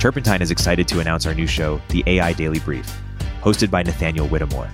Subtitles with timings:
[0.00, 2.90] Turpentine is excited to announce our new show, The AI Daily Brief,
[3.42, 4.70] hosted by Nathaniel Whittemore.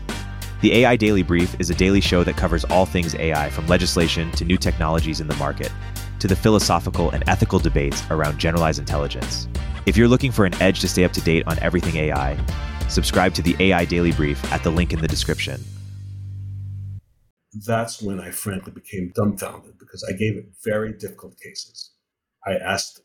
[0.60, 4.30] The AI Daily Brief is a daily show that covers all things AI from legislation
[4.32, 5.72] to new technologies in the market
[6.20, 9.48] to the philosophical and ethical debates around generalized intelligence.
[9.84, 12.38] If you're looking for an edge to stay up to date on everything AI,
[12.88, 15.60] subscribe to the AI Daily Brief at the link in the description.
[17.66, 21.90] That's when I frankly became dumbfounded because I gave it very difficult cases.
[22.46, 23.00] I asked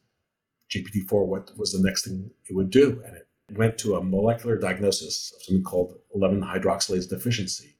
[0.74, 4.58] GPT-4 what was the next thing it would do, and it went to a molecular
[4.58, 7.78] diagnosis of something called 11 hydroxylase deficiency.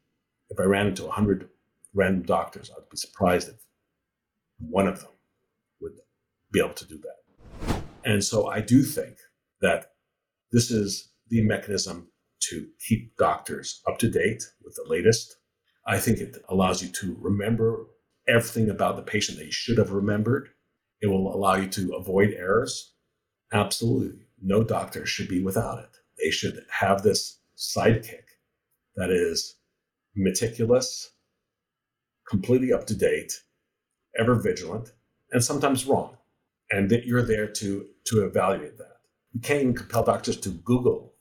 [0.50, 1.50] If I ran into 100
[1.94, 3.56] random doctors, I'd be surprised if
[4.60, 5.12] one of them
[5.80, 5.94] would
[6.52, 7.84] be able to do that.
[8.04, 9.18] And so I do think
[9.62, 9.92] that
[10.52, 12.10] this is the mechanism
[12.50, 15.38] to keep doctors up to date with the latest.
[15.88, 17.86] I think it allows you to remember
[18.28, 20.50] everything about the patient that you should have remembered.
[21.02, 22.94] It will allow you to avoid errors.
[23.52, 24.28] Absolutely.
[24.42, 25.90] No doctor should be without it.
[26.18, 28.24] They should have this sidekick
[28.96, 29.56] that is
[30.16, 31.12] meticulous,
[32.28, 33.34] completely up to date,
[34.18, 34.92] ever vigilant,
[35.32, 36.18] and sometimes wrong.
[36.70, 38.98] And that you're there to, to evaluate that.
[39.34, 41.14] You can't even compel doctors to Google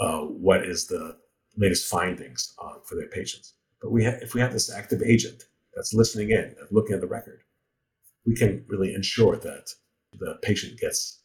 [0.00, 1.16] uh, what is the
[1.56, 3.54] latest findings uh, for their patients.
[3.80, 7.06] But we ha- if we have this active agent that's listening in, looking at the
[7.06, 7.42] record,
[8.24, 9.66] we can really ensure that
[10.12, 11.20] the patient gets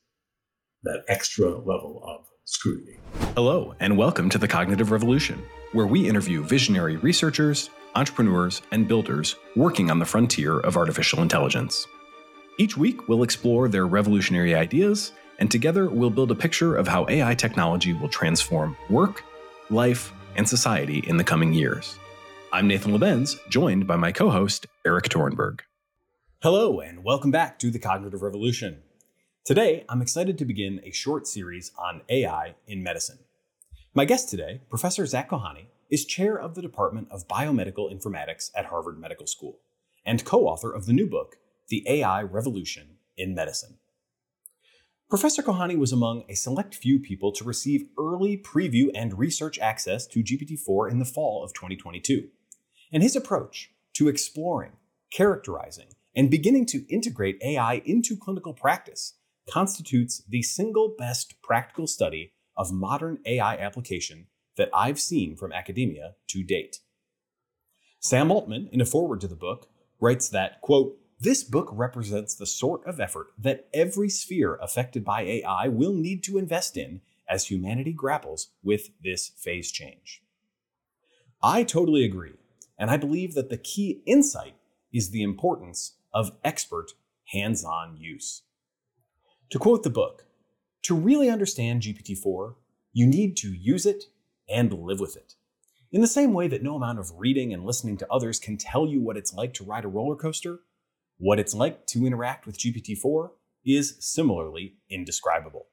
[0.84, 2.98] that extra level of scrutiny.
[3.36, 9.36] Hello, and welcome to the Cognitive Revolution, where we interview visionary researchers, entrepreneurs, and builders
[9.56, 11.86] working on the frontier of artificial intelligence.
[12.58, 17.06] Each week, we'll explore their revolutionary ideas, and together we'll build a picture of how
[17.09, 19.23] AI technology will transform work,
[19.70, 22.00] life, and society in the coming years.
[22.52, 25.59] I'm Nathan Labenz, joined by my co host, Erik Torenberg.
[26.44, 28.84] Hello, and welcome back to the Cognitive Revolution.
[29.44, 33.18] Today, I'm excited to begin a short series on AI in medicine.
[33.96, 38.67] My guest today, Professor Zak Kohane, is chair of the Department of Biomedical Informatics at
[38.67, 39.58] Harvard Medical School
[40.06, 41.38] and co author of the new book,
[41.70, 43.80] The AI Revolution in Medicine.
[45.10, 50.06] Professor Kohane was among a select few people to receive early preview and research access
[50.06, 52.28] to GPT 4 in the fall of 2022.
[52.94, 54.73] And his approach to exploring,
[55.11, 59.14] characterizing, and beginning to integrate AI into clinical practice
[59.48, 64.26] constitutes the single best practical study of modern AI application
[64.58, 66.80] that I've seen from academia to date.
[68.00, 69.70] Sam Altman, in a foreword to the book,
[70.00, 75.22] writes that, quote, this book represents the sort of effort that every sphere affected by
[75.22, 80.23] AI will need to invest in as humanity grapples with this phase change.
[81.44, 82.34] I totally agree,
[82.78, 84.55] and I believe that the key insight
[84.92, 86.94] is the importance of expert
[87.26, 88.44] hands on use.
[89.52, 90.26] To quote the book,
[90.84, 92.56] to really understand GPT 4,
[92.94, 94.06] you need to use it
[94.50, 95.36] and live with it.
[95.92, 98.88] In the same way that no amount of reading and listening to others can tell
[98.88, 100.60] you what it's like to ride a roller coaster,
[101.17, 103.32] what it's like to interact with GPT 4
[103.66, 105.67] is similarly indescribable.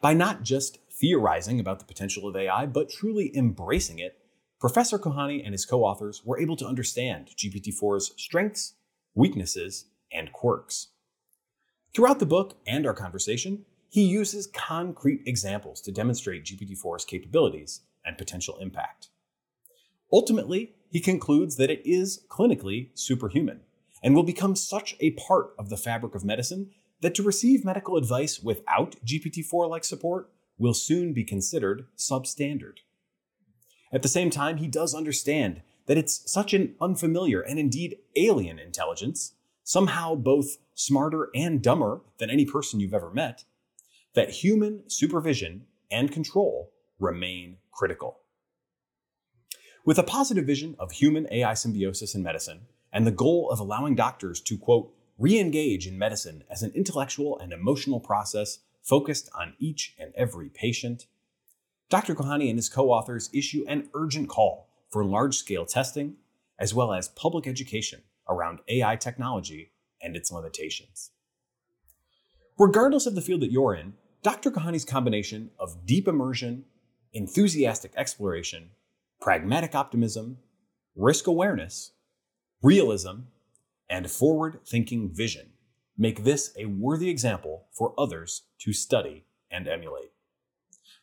[0.00, 4.18] By not just theorizing about the potential of AI, but truly embracing it,
[4.60, 8.74] Professor Kohane and his co authors were able to understand GPT 4's strengths,
[9.14, 10.88] weaknesses, and quirks.
[11.94, 18.16] Throughout the book and our conversation, he uses concrete examples to demonstrate GPT-4's capabilities and
[18.16, 19.08] potential impact.
[20.12, 23.60] Ultimately, he concludes that it is clinically superhuman
[24.02, 26.70] and will become such a part of the fabric of medicine
[27.00, 32.78] that to receive medical advice without GPT-4 like support will soon be considered substandard.
[33.92, 38.60] At the same time, he does understand that it's such an unfamiliar and indeed alien
[38.60, 39.32] intelligence,
[39.64, 43.42] somehow both smarter and dumber than any person you've ever met,
[44.14, 48.20] that human supervision and control remain critical.
[49.84, 53.96] With a positive vision of human AI symbiosis in medicine and the goal of allowing
[53.96, 59.54] doctors to, quote, re engage in medicine as an intellectual and emotional process focused on
[59.58, 61.06] each and every patient,
[61.88, 62.14] Dr.
[62.14, 66.16] Kohane and his co authors issue an urgent call for large scale testing
[66.58, 69.72] as well as public education around AI technology
[70.02, 71.10] and its limitations.
[72.58, 74.50] Regardless of the field that you're in, Dr.
[74.50, 76.64] Kohane's combination of deep immersion,
[77.14, 78.70] enthusiastic exploration,
[79.20, 80.38] pragmatic optimism,
[80.94, 81.92] risk awareness,
[82.62, 83.20] realism,
[83.88, 85.52] and forward thinking vision
[85.96, 90.12] make this a worthy example for others to study and emulate.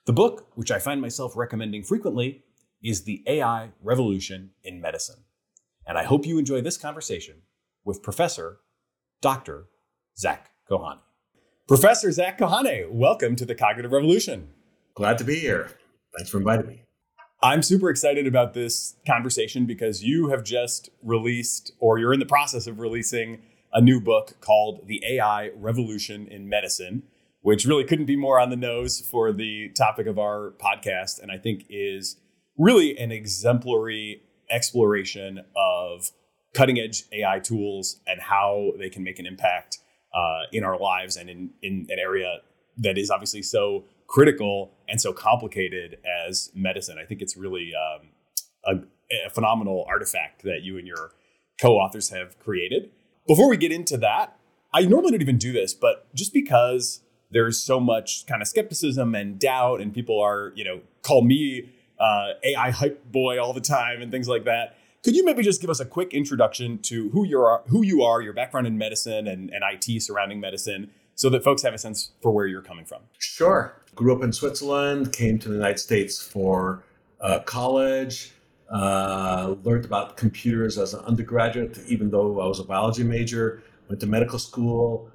[0.06, 2.44] The book, which I find myself recommending frequently,
[2.88, 5.26] is The AI Revolution in Medicine.
[5.86, 7.42] And I hope you enjoy this conversation
[7.84, 8.60] with Professor
[9.20, 9.66] Dr.
[10.18, 11.00] Zak Kohane.
[11.68, 14.52] Professor Zak Kohane, welcome to the Cognitive Revolution.
[14.96, 15.70] Glad to be here.
[16.16, 16.84] Thanks for inviting me.
[17.44, 22.26] I'm super excited about this conversation because you have just released, or you're in the
[22.26, 23.42] process of releasing,
[23.74, 27.04] a new book called The AI Revolution in Medicine,
[27.42, 31.22] which really couldn't be more on the nose for the topic of our podcast.
[31.22, 32.16] And I think is
[32.58, 36.12] really an exemplary exploration of
[36.54, 39.80] cutting edge AI tools and how they can make an impact
[40.14, 42.40] uh, in our lives and in, in an area
[42.78, 46.98] that is obviously so critical and so complicated as medicine.
[47.02, 48.08] I think it's really um,
[48.66, 51.12] a, a phenomenal artifact that you and your
[51.62, 52.90] co-authors have created.
[53.28, 54.38] Before we get into that,
[54.74, 57.02] I normally don't even do this, but just because
[57.32, 61.70] there's so much kind of skepticism and doubt, and people are, you know, call me
[62.00, 64.78] uh, AI hype boy all the time and things like that.
[65.04, 68.04] Could you maybe just give us a quick introduction to who you are, who you
[68.04, 71.78] are, your background in medicine and, and IT surrounding medicine, so that folks have a
[71.78, 73.02] sense for where you're coming from?
[73.18, 73.74] Sure.
[73.96, 76.84] Grew up in Switzerland, came to the United States for
[77.22, 78.34] uh, college,
[78.70, 84.02] uh, learned about computers as an undergraduate, even though I was a biology major, went
[84.02, 85.10] to medical school,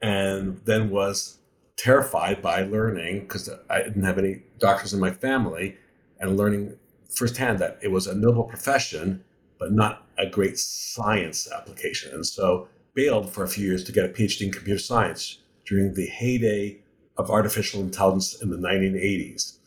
[0.00, 1.38] and then was
[1.76, 5.76] terrified by learning because I didn't have any doctors in my family
[6.20, 6.76] and learning
[7.08, 9.24] firsthand that it was a noble profession,
[9.58, 12.12] but not a great science application.
[12.14, 15.94] And so bailed for a few years to get a PhD in computer science during
[15.94, 16.78] the heyday
[17.16, 19.58] of artificial intelligence in the 1980s.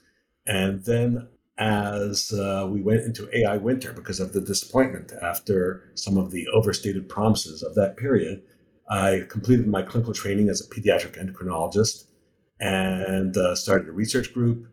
[0.46, 6.18] And then as uh, we went into AI winter because of the disappointment after some
[6.18, 8.44] of the overstated promises of that period,
[8.90, 12.06] I completed my clinical training as a pediatric endocrinologist
[12.60, 14.68] and uh, started a research group.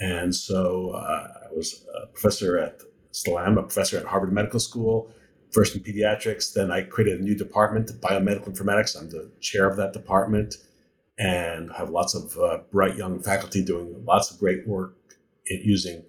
[0.00, 2.80] And so uh, I was a professor at,
[3.12, 5.12] still am a professor at Harvard Medical School,
[5.50, 6.52] first in pediatrics.
[6.52, 8.98] Then I created a new department, biomedical informatics.
[8.98, 10.56] I'm the chair of that department
[11.18, 14.94] and have lots of uh, bright young faculty doing lots of great work
[15.46, 16.04] using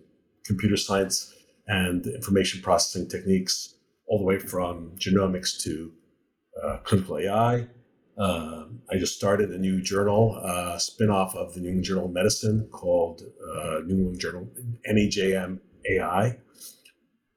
[0.46, 1.34] computer science
[1.68, 3.76] and information processing techniques,
[4.08, 5.92] all the way from genomics to
[6.64, 7.68] uh, clinical AI.
[8.18, 12.12] Uh, I just started a new journal, uh, spinoff of the New England Journal of
[12.12, 14.50] Medicine called uh, New England Journal
[14.90, 15.60] NEJM
[15.90, 16.38] AI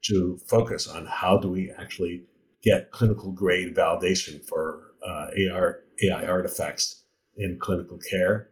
[0.03, 2.23] to focus on how do we actually
[2.61, 7.03] get clinical grade validation for uh, AR, AI artifacts
[7.37, 8.49] in clinical care.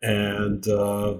[0.00, 1.18] And uh,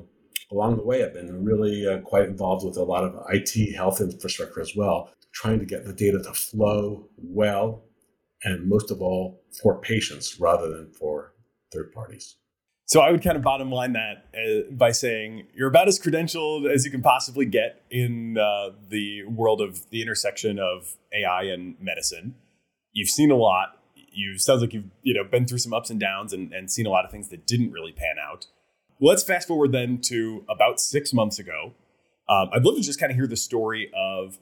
[0.51, 4.01] along the way, I've been really uh, quite involved with a lot of IT health
[4.01, 7.83] infrastructure as well, trying to get the data to flow well
[8.45, 11.33] and most of all for patients rather than for
[11.73, 12.37] third parties.
[12.89, 16.73] So I would kind of bottom line that uh, by saying you're about as credentialed
[16.73, 21.77] as you can possibly get in uh, the world of the intersection of AI and
[21.81, 22.35] medicine.
[22.93, 23.79] You've seen a lot.
[23.95, 26.87] You sounds like you've you know been through some ups and downs and, and seen
[26.87, 28.47] a lot of things that didn't really pan out.
[29.01, 31.75] Let's fast forward then to about six months ago.
[32.27, 34.39] Um, I'd love to just kind of hear the story of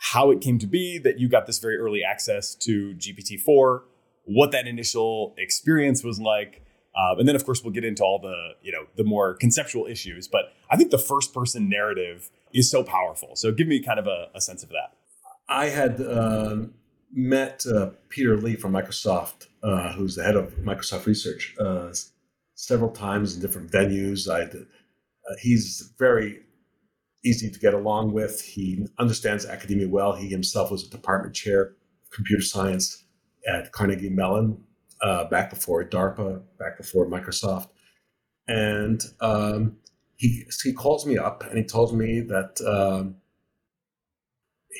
[0.00, 3.82] how it came to be that you got this very early access to GPT-4,
[4.24, 6.62] what that initial experience was like,
[6.96, 9.86] um, and then of course we'll get into all the you know the more conceptual
[9.86, 10.26] issues.
[10.26, 13.36] But I think the first person narrative is so powerful.
[13.36, 14.96] So give me kind of a, a sense of that.
[15.48, 16.56] I had uh,
[17.12, 21.92] met uh, Peter Lee from Microsoft, uh, who's the head of Microsoft Research, uh,
[22.54, 24.30] several times in different venues.
[24.30, 26.40] I uh, he's very
[27.24, 28.40] easy to get along with.
[28.40, 30.14] He understands academia well.
[30.14, 33.04] He himself was a department chair of computer science
[33.48, 34.62] at Carnegie Mellon
[35.02, 37.68] uh, back before DARPA, back before Microsoft.
[38.46, 39.76] And um,
[40.16, 43.16] he, he calls me up and he tells me that um,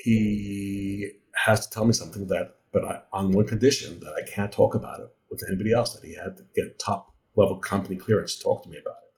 [0.05, 4.53] he has to tell me something that, but I, on one condition that I can't
[4.53, 8.37] talk about it with anybody else, that he had to get top level company clearance
[8.37, 9.11] to talk to me about it.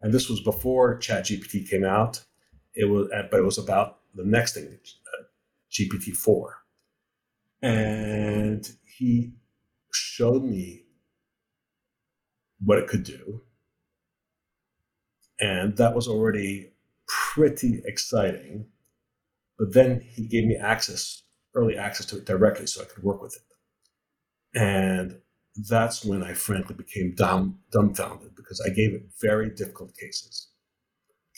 [0.00, 2.24] And this was before ChatGPT came out.
[2.74, 5.24] It was, but it was about the next thing, uh,
[5.70, 6.64] GPT four,
[7.62, 9.32] and he
[9.92, 10.84] showed me
[12.64, 13.42] what it could do,
[15.40, 16.72] and that was already
[17.06, 18.66] pretty exciting.
[19.58, 21.22] But then he gave me access,
[21.54, 23.36] early access to it directly, so I could work with
[24.54, 25.20] it, and
[25.68, 30.48] that's when I frankly became dumb, dumbfounded because I gave it very difficult cases.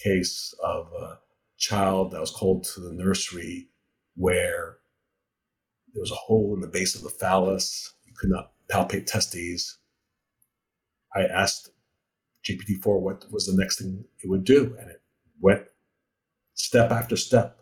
[0.02, 1.19] Case of a
[1.59, 3.69] child that was called to the nursery
[4.16, 4.78] where
[5.92, 7.92] there was a hole in the base of the phallus.
[8.07, 9.78] You could not palpate testes.
[11.14, 11.71] I asked
[12.45, 15.02] GPT-4 what was the next thing it would do, and it
[15.40, 15.64] went
[16.54, 17.59] step after step,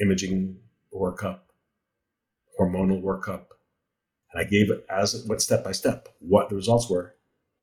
[0.00, 0.58] imaging
[0.92, 1.40] workup,
[2.58, 3.46] hormonal workup,
[4.32, 7.15] and I gave it as it went step by step what the results were,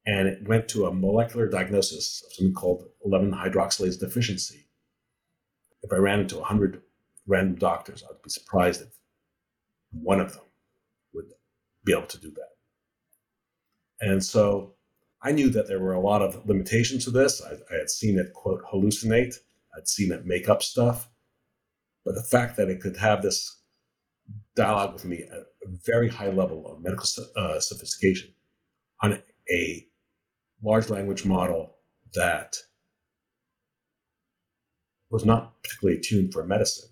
[0.06, 4.68] and it went to a molecular diagnosis of something called 11 hydroxylase deficiency.
[5.82, 6.82] If I ran into 100
[7.28, 8.90] random doctors, I'd be surprised if
[9.92, 10.44] one of them
[11.14, 11.32] would
[11.86, 12.50] be able to do that.
[14.02, 14.74] And so
[15.22, 17.42] I knew that there were a lot of limitations to this.
[17.42, 19.36] I, I had seen it, quote, hallucinate,
[19.76, 21.10] I'd seen it make up stuff.
[22.04, 23.62] But the fact that it could have this
[24.56, 27.06] dialogue with me at a very high level of medical
[27.38, 28.34] uh, sophistication
[29.02, 29.88] on a
[30.64, 31.76] large language model
[32.14, 32.56] that
[35.10, 36.90] was not particularly tuned for medicine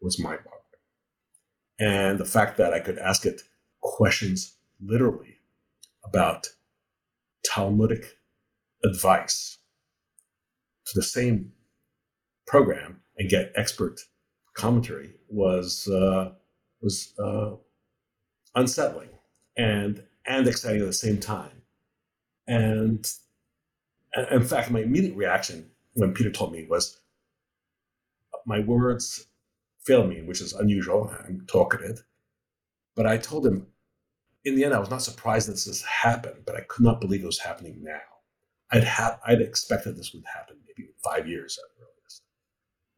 [0.00, 0.58] was mind boggling.
[1.78, 3.42] And the fact that I could ask it
[3.80, 5.36] questions literally
[6.04, 6.48] about
[7.44, 8.18] Talmudic
[8.84, 9.58] advice
[10.86, 11.52] to the same
[12.46, 14.00] program and get expert
[14.54, 16.32] commentary was uh,
[16.80, 17.54] was uh,
[18.54, 19.10] unsettling
[19.56, 21.57] and and exciting at the same time.
[22.48, 23.08] And,
[24.30, 26.98] in fact, my immediate reaction when Peter told me was,
[28.46, 29.26] my words
[29.84, 31.14] fail me, which is unusual.
[31.24, 32.02] I'm talkative,
[32.96, 33.68] but I told him.
[34.44, 37.22] In the end, I was not surprised that this happened, but I could not believe
[37.22, 38.00] it was happening now.
[38.70, 42.22] I'd ha- I'd expected this would happen maybe five years at the earliest.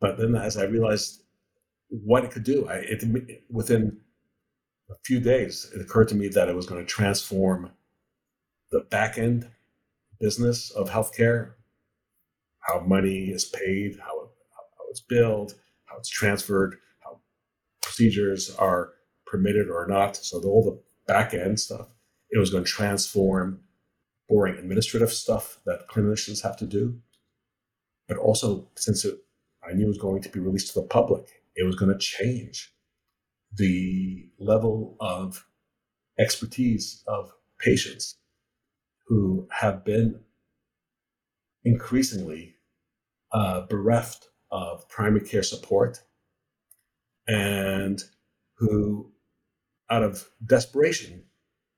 [0.01, 1.23] But then, as I realized
[1.91, 2.69] what it could do.
[2.69, 4.01] I, it, within
[4.91, 7.71] a few days, it occurred to me that it was going to transform
[8.71, 9.49] the back end
[10.21, 11.53] business of healthcare,
[12.61, 15.55] how money is paid, how, it, how it's billed,
[15.87, 17.21] how it's transferred, how
[17.83, 18.93] procedures are
[19.27, 20.17] permitted or not.
[20.17, 21.89] So the, all the back end stuff,
[22.31, 23.61] it was going to transform
[24.29, 27.01] boring administrative stuff that clinicians have to do.
[28.07, 29.19] But also, since it,
[29.69, 31.99] I knew it was going to be released to the public, it was going to
[31.99, 32.73] change
[33.53, 35.47] the level of
[36.19, 38.20] expertise of patients
[39.11, 40.21] who have been
[41.65, 42.55] increasingly
[43.33, 45.99] uh, bereft of primary care support
[47.27, 48.05] and
[48.57, 49.11] who,
[49.91, 51.25] out of desperation,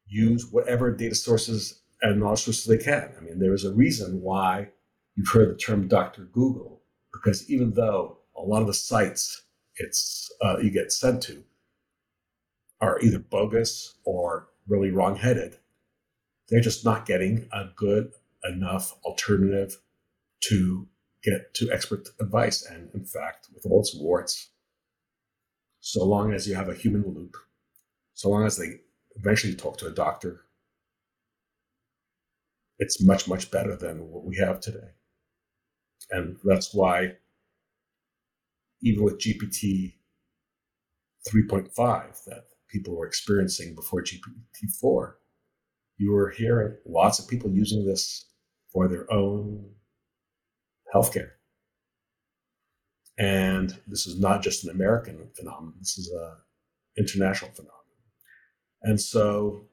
[0.06, 3.10] use whatever data sources and knowledge sources they can.
[3.16, 4.68] I mean, there is a reason why
[5.16, 6.24] you've heard the term Dr.
[6.24, 6.82] Google,
[7.14, 9.42] because even though a lot of the sites
[9.76, 11.44] it's uh, you get sent to
[12.82, 15.56] are either bogus or really wrongheaded.
[16.52, 18.12] They're just not getting a good
[18.44, 19.78] enough alternative
[20.49, 20.87] to
[21.25, 22.62] get to expert advice.
[22.62, 24.50] And in fact, with all its warts,
[25.80, 27.37] so long as you have a human loop,
[28.12, 28.80] so long as they
[29.16, 30.42] eventually talk to a doctor,
[32.78, 34.90] it's much, much better than what we have today.
[36.11, 37.12] And that's why
[38.82, 39.94] even with GPT
[41.26, 45.16] 3.5 that people were experiencing before GPT 4,
[46.02, 48.26] you were hearing lots of people using this
[48.73, 49.71] for their own
[50.92, 51.30] healthcare.
[53.18, 56.32] And this is not just an American phenomenon, this is an
[56.99, 57.76] international phenomenon.
[58.82, 59.68] And so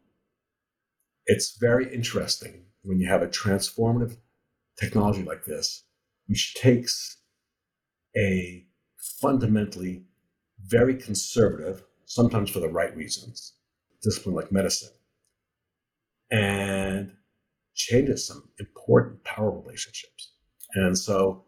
[1.25, 4.17] it's very interesting when you have a transformative
[4.79, 5.83] technology like this,
[6.27, 7.17] which takes
[8.15, 8.65] a
[9.19, 10.03] fundamentally
[10.63, 13.53] very conservative, sometimes for the right reasons,
[14.03, 14.93] discipline like medicine,
[16.31, 17.12] and
[17.75, 20.33] changes some important power relationships.
[20.75, 21.45] And so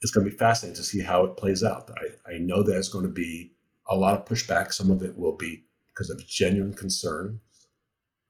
[0.00, 1.90] it's going to be fascinating to see how it plays out.
[1.96, 3.52] I, I know there's going to be
[3.88, 4.72] a lot of pushback.
[4.72, 7.40] Some of it will be because of genuine concern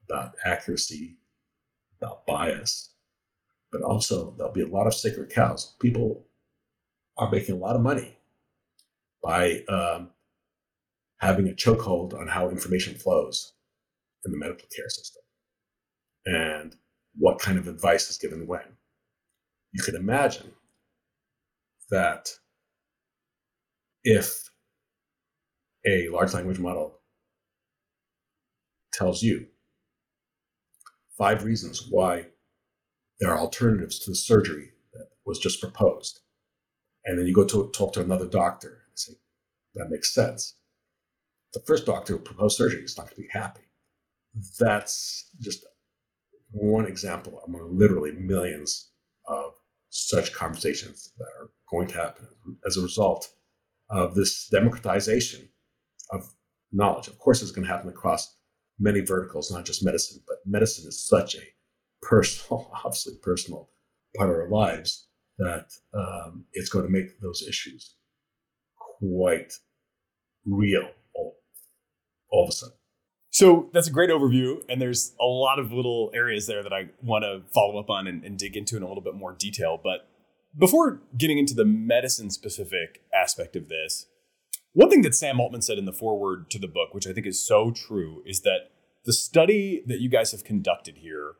[0.09, 1.17] about accuracy,
[2.01, 2.91] about bias,
[3.71, 5.75] but also there'll be a lot of sacred cows.
[5.79, 6.25] People
[7.17, 8.17] are making a lot of money
[9.21, 10.11] by um,
[11.17, 13.53] having a chokehold on how information flows
[14.25, 15.21] in the medical care system
[16.27, 16.75] and
[17.15, 18.77] what kind of advice is given when.
[19.71, 20.51] You can imagine
[21.89, 22.29] that
[24.03, 24.49] if
[25.85, 26.99] a large language model
[28.93, 29.47] tells you
[31.17, 32.27] five reasons why
[33.19, 36.19] there are alternatives to the surgery that was just proposed
[37.07, 39.13] and then you go to talk to another doctor and say,
[39.75, 40.55] that makes sense.
[41.53, 43.61] The first doctor who proposed surgery is not going to be happy.
[44.59, 45.65] That's just
[46.51, 48.91] one example among literally millions
[49.27, 49.53] of
[49.89, 52.27] such conversations that are going to happen
[52.65, 53.29] as a result
[53.89, 55.49] of this democratization
[56.11, 56.33] of
[56.71, 57.07] knowledge.
[57.07, 58.35] Of course, it's going to happen across
[58.79, 61.41] many verticals, not just medicine, but medicine is such a
[62.01, 63.69] personal, obviously personal
[64.15, 67.95] part of our lives that um, it's going to make those issues
[68.75, 69.53] quite
[70.45, 71.35] real all,
[72.31, 72.75] all of a sudden.
[73.37, 76.89] So that's a great overview, and there's a lot of little areas there that I
[77.03, 79.79] want to follow up on and, and dig into in a little bit more detail.
[79.81, 80.09] But
[80.57, 84.07] before getting into the medicine specific aspect of this,
[84.73, 87.27] one thing that Sam Altman said in the foreword to the book, which I think
[87.27, 88.71] is so true, is that
[89.05, 91.33] the study that you guys have conducted here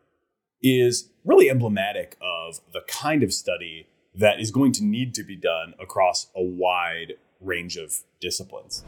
[0.62, 5.36] is really emblematic of the kind of study that is going to need to be
[5.36, 8.84] done across a wide range of disciplines.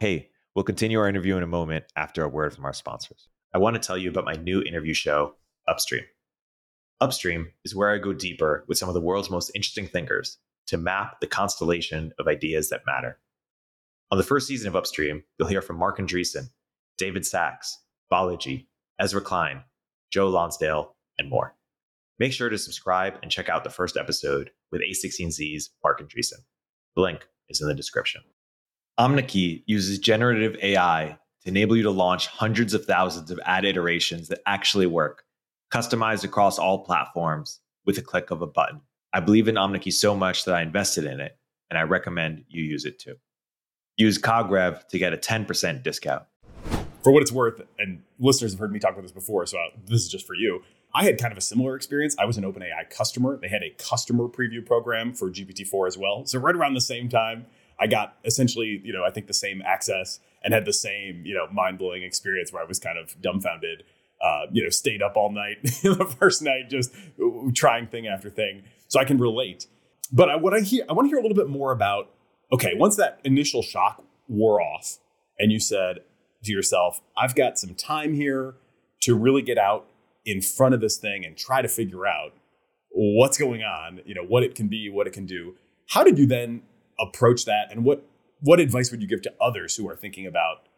[0.00, 3.28] Hey, we'll continue our interview in a moment after a word from our sponsors.
[3.54, 5.34] I want to tell you about my new interview show,
[5.68, 6.04] Upstream.
[6.98, 10.78] Upstream is where I go deeper with some of the world's most interesting thinkers to
[10.78, 13.20] map the constellation of ideas that matter.
[14.10, 16.48] On the first season of Upstream, you'll hear from Marc Andreessen,
[16.96, 18.66] David Sacks, Balaji,
[18.98, 19.62] Ezra Klein,
[20.10, 21.54] Joe Lonsdale, and more.
[22.18, 26.40] Make sure to subscribe and check out the first episode with A16Z's Marc Andreessen.
[26.94, 28.22] The link is in the description.
[28.98, 34.28] Omneky uses generative AI to enable you to launch hundreds of thousands of ad iterations
[34.28, 35.24] that actually work,
[35.70, 38.80] customized across all platforms with a click of a button.
[39.12, 41.36] I believe in Omneky so much that I invested in it,
[41.68, 43.16] and I recommend you use it too.
[43.98, 46.22] Use CogRev to get a 10% discount.
[47.02, 49.68] For what it's worth, and listeners have heard me talk about this before, so uh,
[49.84, 50.62] this is just for you.
[50.94, 52.16] I had kind of a similar experience.
[52.18, 53.36] I was an OpenAI customer.
[53.36, 56.24] They had a customer preview program for GPT-4 as well.
[56.24, 57.44] So right around the same time,
[57.78, 61.34] I got essentially, you know, I think the same access and had the same, you
[61.34, 63.84] know, mind-blowing experience where I was kind of dumbfounded.
[64.18, 66.90] Uh, you know, stayed up all night the first night, just
[67.54, 68.62] trying thing after thing.
[68.88, 69.66] So I can relate.
[70.10, 72.10] But I, what I hear, I want to hear a little bit more about.
[72.50, 74.98] Okay, once that initial shock wore off,
[75.38, 75.98] and you said
[76.44, 78.54] to yourself, "I've got some time here
[79.02, 79.86] to really get out
[80.24, 82.32] in front of this thing and try to figure out
[82.90, 85.54] what's going on, you know, what it can be, what it can do.
[85.88, 86.62] How did you then
[86.98, 88.08] approach that and what
[88.40, 90.68] what advice would you give to others who are thinking about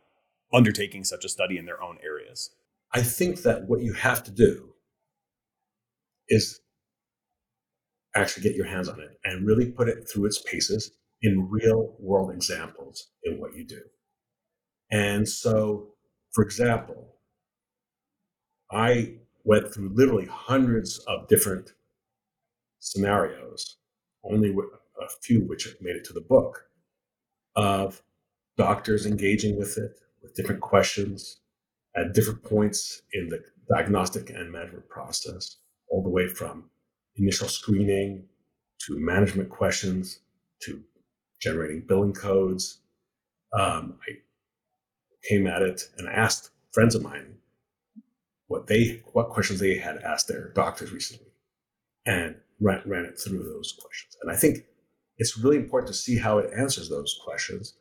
[0.52, 2.50] undertaking such a study in their own areas?
[2.92, 4.70] I think that what you have to do
[6.28, 6.60] is
[8.14, 11.96] actually get your hands on it and really put it through its paces in real
[11.98, 13.80] world examples in what you do.
[14.90, 15.88] And so,
[16.32, 17.16] for example,
[18.70, 19.14] I
[19.44, 21.72] went through literally hundreds of different
[22.78, 23.76] scenarios,
[24.22, 24.50] only
[25.00, 26.64] a few which made it to the book,
[27.56, 28.02] of
[28.56, 31.40] doctors engaging with it with different questions
[31.96, 35.56] at different points in the diagnostic and management process,
[35.88, 36.70] all the way from
[37.16, 38.24] initial screening
[38.86, 40.20] to management questions
[40.62, 40.82] to
[41.40, 42.78] generating billing codes.
[43.52, 44.12] Um, I
[45.28, 47.38] came at it and asked friends of mine
[48.46, 51.32] what they what questions they had asked their doctors recently
[52.06, 54.64] and ran, ran it through those questions and i think
[55.18, 57.74] it's really important to see how it answers those questions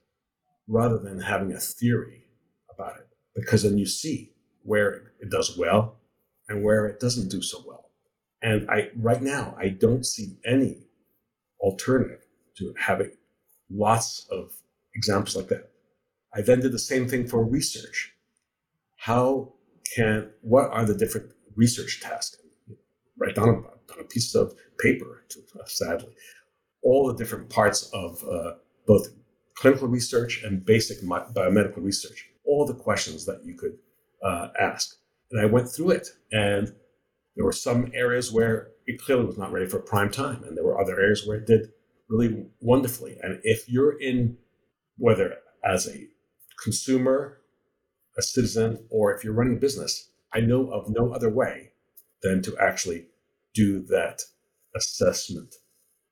[0.68, 2.24] rather than having a theory
[2.74, 5.98] about it because then you see where it does well
[6.50, 7.92] and where it doesn't do so well.
[8.42, 10.88] And i right now i don't see any
[11.60, 12.22] alternative
[12.58, 13.12] to having
[13.70, 14.52] lots of
[14.96, 15.70] examples like that.
[16.34, 18.14] I then did the same thing for research.
[18.96, 19.54] How
[19.96, 22.38] can what are the different research tasks?
[23.18, 25.24] Write down on a piece of paper,
[25.66, 26.14] sadly,
[26.88, 28.54] all the different parts of uh,
[28.86, 29.10] both
[29.56, 33.78] clinical research and basic biomedical research, all the questions that you could
[34.24, 34.96] uh, ask.
[35.30, 36.70] And I went through it, and
[37.36, 40.64] there were some areas where it clearly was not ready for prime time, and there
[40.64, 41.74] were other areas where it did
[42.08, 43.18] really wonderfully.
[43.22, 44.38] And if you're in,
[44.98, 46.08] whether as a
[46.64, 47.42] consumer
[48.18, 51.74] a citizen or if you're running a business, I know of no other way
[52.24, 53.08] than to actually
[53.54, 54.22] do that
[54.74, 55.54] assessment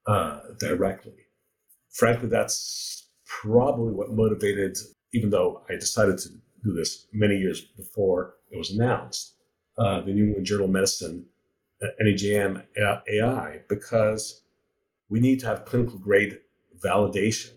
[0.08, 1.14] uh, directly.
[1.92, 3.10] Frankly, that's
[3.42, 4.78] probably what motivated,
[5.14, 6.30] even though I decided to
[6.64, 9.36] do this many years before it was announced,
[9.78, 11.26] uh, the New England Journal of Medicine,
[11.82, 14.44] uh, NEJM AI, because
[15.10, 16.40] we need to have clinical grade
[16.84, 17.52] validation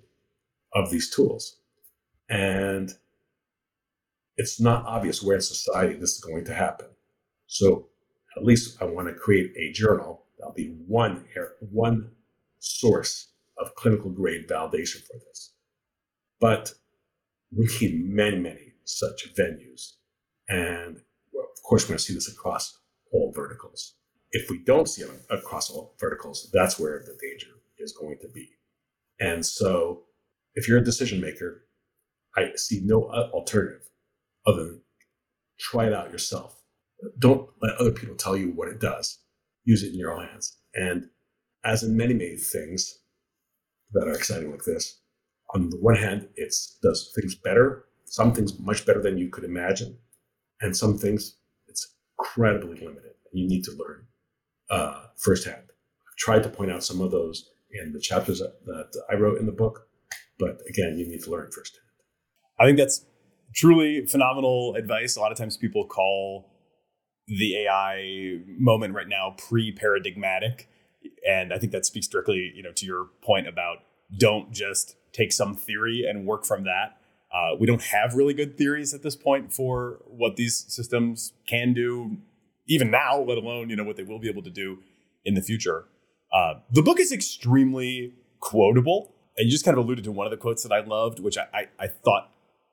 [0.74, 1.56] of these tools.
[2.28, 2.92] And
[4.36, 6.88] it's not obvious where in society this is going to happen.
[7.46, 7.88] So
[8.36, 11.24] at least I want to create a journal that'll be one
[11.70, 12.10] one
[12.58, 15.52] source of clinical grade validation for this.
[16.40, 16.72] But
[17.56, 19.94] we need many, many such venues.
[20.48, 22.78] And of course, we're going to see this across
[23.12, 23.94] all verticals.
[24.30, 28.28] If we don't see it across all verticals, that's where the danger is going to
[28.28, 28.50] be.
[29.20, 30.04] And so
[30.54, 31.64] if you're a decision maker,
[32.36, 33.88] I see no alternative
[34.46, 34.82] other than
[35.58, 36.62] try it out yourself.
[37.18, 39.18] Don't let other people tell you what it does.
[39.64, 40.56] Use it in your own hands.
[40.74, 41.08] And
[41.64, 42.98] as in many, many things
[43.92, 45.00] that are exciting like this,
[45.54, 49.44] on the one hand, it does things better, some things much better than you could
[49.44, 49.96] imagine.
[50.60, 51.36] And some things,
[51.68, 53.12] it's incredibly limited.
[53.32, 54.06] You need to learn
[54.70, 55.62] uh, firsthand.
[55.62, 59.38] I've tried to point out some of those in the chapters that, that I wrote
[59.38, 59.88] in the book,
[60.38, 61.84] but again, you need to learn firsthand.
[62.58, 63.04] I think that's
[63.54, 65.16] truly phenomenal advice.
[65.16, 66.50] A lot of times people call
[67.26, 70.68] the AI moment right now pre-paradigmatic,
[71.28, 73.78] and I think that speaks directly, you know, to your point about
[74.18, 76.98] don't just take some theory and work from that.
[77.32, 81.74] Uh, we don't have really good theories at this point for what these systems can
[81.74, 82.16] do,
[82.66, 84.78] even now, let alone you know what they will be able to do
[85.24, 85.84] in the future.
[86.32, 90.30] Uh, the book is extremely quotable, and you just kind of alluded to one of
[90.30, 92.30] the quotes that I loved, which I, I, I thought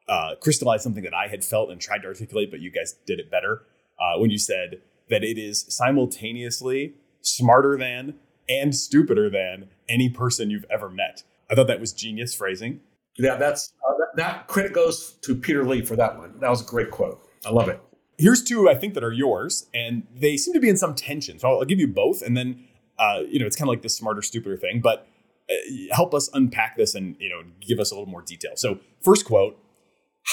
[0.08, 3.20] uh, crystallized something that I had felt and tried to articulate, but you guys did
[3.20, 3.64] it better
[4.00, 8.16] uh, when you said that it is simultaneously smarter than
[8.48, 11.24] and stupider than any person you've ever met.
[11.50, 12.82] I thought that was genius phrasing.
[13.18, 16.40] Yeah, that's uh, that, that credit goes to Peter Lee for that one.
[16.40, 17.22] That was a great quote.
[17.46, 17.82] I love it.
[18.18, 21.40] Here's two I think that are yours, and they seem to be in some tension.
[21.40, 22.66] So I'll, I'll give you both, and then
[22.98, 25.08] uh, you know it's kind of like the smarter, stupider thing, but
[25.50, 25.54] uh,
[25.92, 28.54] help us unpack this and you know give us a little more detail.
[28.56, 29.58] So first quote: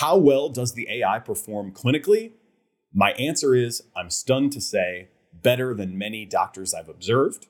[0.00, 2.32] How well does the AI perform clinically?
[2.94, 5.08] My answer is I'm stunned to say
[5.42, 7.46] better than many doctors I've observed.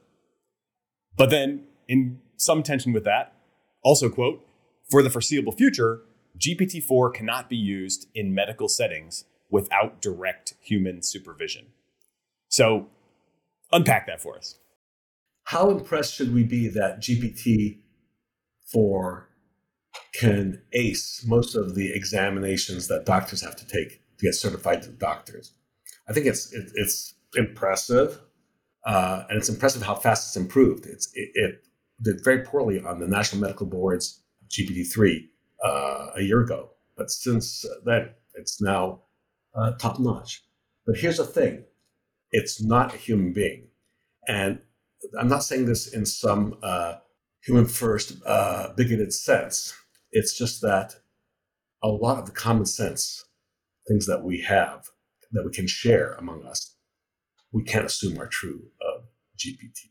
[1.16, 3.35] But then, in some tension with that,
[3.83, 4.46] also quote,
[4.90, 6.02] for the foreseeable future,
[6.38, 11.66] GPT 4 cannot be used in medical settings without direct human supervision.
[12.48, 12.88] So,
[13.70, 14.57] unpack that for us.
[15.44, 17.81] How impressed should we be that GPT
[18.72, 19.28] 4
[20.14, 24.90] can ace most of the examinations that doctors have to take to get certified to
[24.90, 25.52] doctors?
[26.09, 28.20] I think it's it, it's impressive,
[28.84, 30.86] uh, and it's impressive how fast it's improved.
[30.86, 31.64] It's it, it
[32.02, 35.28] did very poorly on the National Medical Board's GPT-3
[35.64, 39.02] uh, a year ago, but since then it's now
[39.54, 40.42] uh, top notch.
[40.86, 41.64] But here's the thing:
[42.30, 43.68] it's not a human being,
[44.26, 44.60] and
[45.18, 46.96] I'm not saying this in some uh,
[47.44, 49.74] human first uh, bigoted sense.
[50.10, 50.94] It's just that
[51.82, 53.24] a lot of the common sense
[53.88, 54.86] things that we have
[55.32, 56.76] that we can share among us,
[57.52, 59.04] we can't assume are true of
[59.36, 59.90] GPT.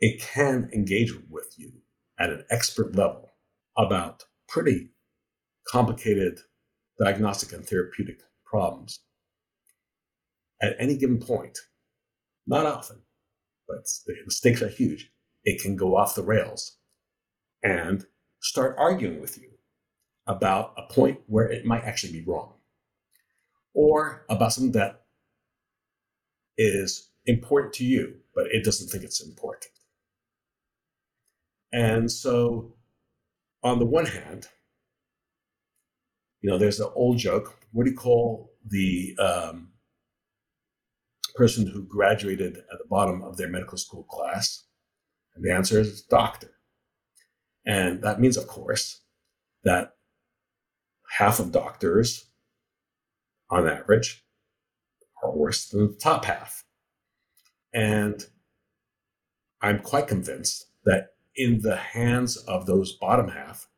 [0.00, 1.72] It can engage with you
[2.18, 3.32] at an expert level
[3.76, 4.90] about pretty
[5.68, 6.40] complicated
[6.98, 9.00] diagnostic and therapeutic problems
[10.62, 11.58] at any given point.
[12.46, 13.02] Not often,
[13.68, 15.10] but the stakes are huge.
[15.44, 16.78] It can go off the rails
[17.62, 18.04] and
[18.40, 19.50] start arguing with you
[20.26, 22.54] about a point where it might actually be wrong
[23.74, 25.05] or about something that
[26.56, 29.72] is important to you, but it doesn't think it's important.
[31.72, 32.74] And so,
[33.62, 34.48] on the one hand,
[36.40, 39.68] you know, there's the old joke what do you call the um,
[41.34, 44.64] person who graduated at the bottom of their medical school class?
[45.34, 46.52] And the answer is doctor.
[47.66, 49.02] And that means, of course,
[49.64, 49.92] that
[51.18, 52.24] half of doctors
[53.50, 54.24] on average,
[55.22, 56.64] are worse than the top half.
[57.72, 58.24] And
[59.60, 63.68] I'm quite convinced that in the hands of those bottom half,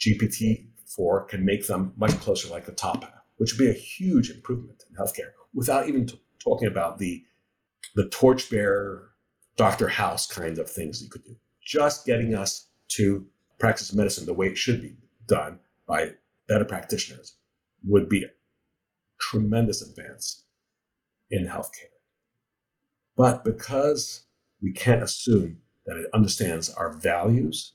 [0.00, 3.74] GPT 4 can make them much closer like the top half, which would be a
[3.74, 7.24] huge improvement in healthcare without even t- talking about the,
[7.94, 9.10] the torchbearer,
[9.56, 9.88] Dr.
[9.88, 11.36] House kind of things you could do.
[11.64, 13.26] Just getting us to
[13.58, 16.12] practice medicine the way it should be done by
[16.46, 17.36] better practitioners
[17.84, 18.24] would be
[19.18, 20.44] tremendous advance
[21.30, 21.92] in healthcare.
[23.16, 24.26] But because
[24.60, 27.72] we can't assume that it understands our values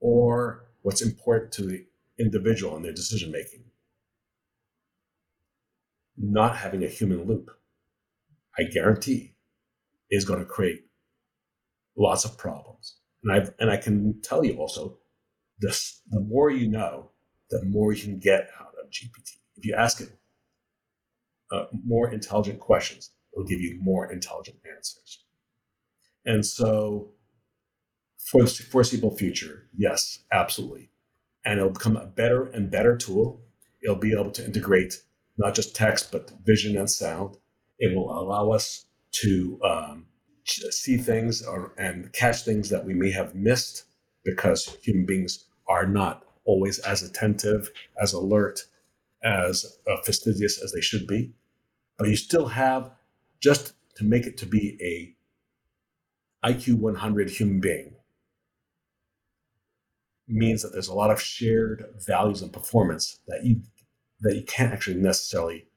[0.00, 1.86] or what's important to the
[2.18, 3.64] individual in their decision making,
[6.16, 7.50] not having a human loop,
[8.58, 9.34] I guarantee,
[10.10, 10.84] is going to create
[11.96, 12.96] lots of problems.
[13.24, 14.98] And I and I can tell you also,
[15.60, 17.10] this the more you know,
[17.50, 19.36] the more you can get out of GPT.
[19.56, 20.10] If you ask it
[21.52, 25.24] uh, more intelligent questions, it will give you more intelligent answers.
[26.24, 27.10] And so,
[28.18, 30.90] for the foreseeable future, yes, absolutely.
[31.44, 33.42] And it'll become a better and better tool.
[33.82, 35.02] It'll be able to integrate
[35.36, 37.36] not just text, but vision and sound.
[37.78, 38.86] It will allow us
[39.22, 40.06] to um,
[40.44, 43.84] see things or, and catch things that we may have missed
[44.24, 48.60] because human beings are not always as attentive, as alert,
[49.22, 51.32] as uh, fastidious as they should be.
[52.02, 52.90] But you still have
[53.38, 55.14] just to make it to be a
[56.44, 57.94] IQ 100 human being
[60.26, 63.60] means that there's a lot of shared values and performance that you
[64.22, 65.68] that you can't actually necessarily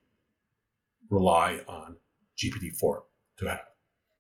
[1.12, 1.98] rely on
[2.40, 3.04] GPT-4
[3.38, 3.68] to have.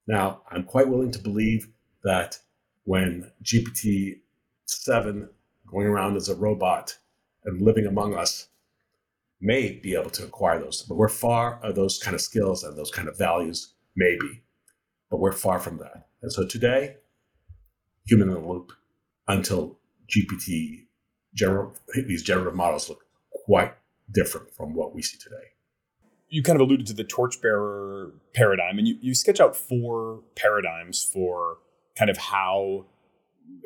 [0.06, 1.70] Now, I'm quite willing to believe
[2.04, 2.38] that
[2.84, 5.30] when GPT-7
[5.65, 7.00] going around as a robot
[7.46, 8.50] and living among us
[9.45, 12.77] may be able to acquire those, but we're far of those kind of skills and
[12.77, 14.43] those kind of values, maybe,
[15.10, 16.08] but we're far from that.
[16.21, 16.97] And so today,
[18.05, 18.71] human in the loop
[19.27, 19.79] until
[20.10, 20.86] GPT
[21.34, 21.75] general
[22.08, 23.05] these generative models look
[23.45, 23.73] quite
[24.12, 25.36] different from what we see today.
[26.29, 31.03] You kind of alluded to the torchbearer paradigm, and you, you sketch out four paradigms
[31.03, 31.58] for
[31.97, 32.86] kind of how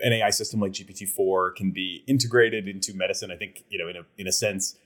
[0.02, 3.32] an AI system like GPT-4 can be integrated into medicine.
[3.32, 4.78] I think, you know, in a, in a sense,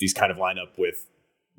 [0.00, 1.06] these kind of line up with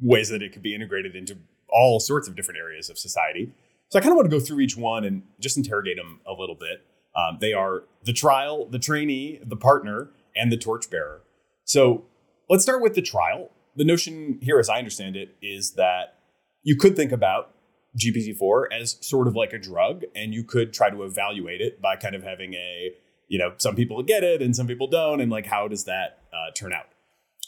[0.02, 1.38] ways that it could be integrated into
[1.70, 3.54] all sorts of different areas of society.
[3.90, 6.34] So I kind of want to go through each one and just interrogate them a
[6.34, 6.86] little bit.
[7.16, 11.22] Um, they are the trial, the trainee, the partner, and the torchbearer.
[11.66, 12.06] So
[12.50, 13.52] let's start with the trial.
[13.76, 16.16] The notion here, as I understand it, is that
[16.64, 17.54] you could think about
[17.98, 21.96] GPT-4 as sort of like a drug, and you could try to evaluate it by
[21.96, 22.92] kind of having a,
[23.28, 26.20] you know, some people get it and some people don't, and like how does that
[26.34, 26.88] uh, turn out?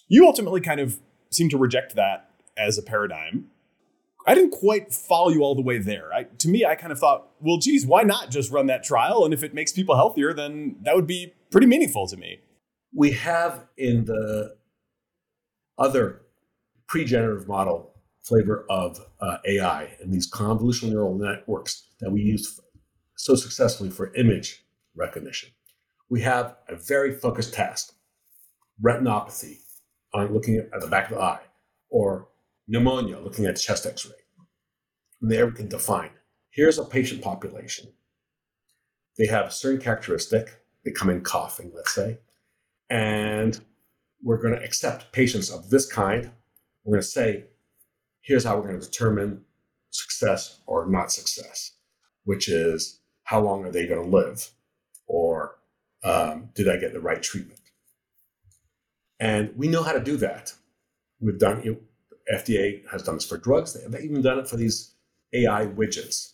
[0.07, 0.99] You ultimately kind of
[1.31, 3.49] seem to reject that as a paradigm.
[4.25, 6.13] I didn't quite follow you all the way there.
[6.13, 9.25] I, to me, I kind of thought, well, geez, why not just run that trial?
[9.25, 12.39] And if it makes people healthier, then that would be pretty meaningful to me.
[12.95, 14.55] We have in the
[15.77, 16.21] other
[16.87, 22.59] pre-generative model flavor of uh, AI and these convolutional neural networks that we use
[23.17, 24.63] so successfully for image
[24.95, 25.49] recognition.
[26.09, 27.93] We have a very focused task,
[28.81, 29.57] retinopathy,
[30.13, 31.41] on looking at the back of the eye,
[31.89, 32.27] or
[32.67, 34.15] pneumonia, looking at chest x-ray.
[35.21, 36.11] And there we can define,
[36.49, 37.89] here's a patient population.
[39.17, 42.19] They have a certain characteristic, they come in coughing, let's say,
[42.89, 43.59] and
[44.21, 46.31] we're going to accept patients of this kind.
[46.83, 47.45] We're going to say
[48.21, 49.43] here's how we're going to determine
[49.89, 51.73] success or not success,
[52.23, 54.49] which is how long are they going to live?
[55.07, 55.57] Or
[56.03, 57.59] um, did I get the right treatment?
[59.19, 60.53] And we know how to do that.
[61.19, 61.81] We've done it.
[62.33, 63.73] FDA has done this for drugs.
[63.73, 64.95] They've even done it for these
[65.33, 66.33] AI widgets.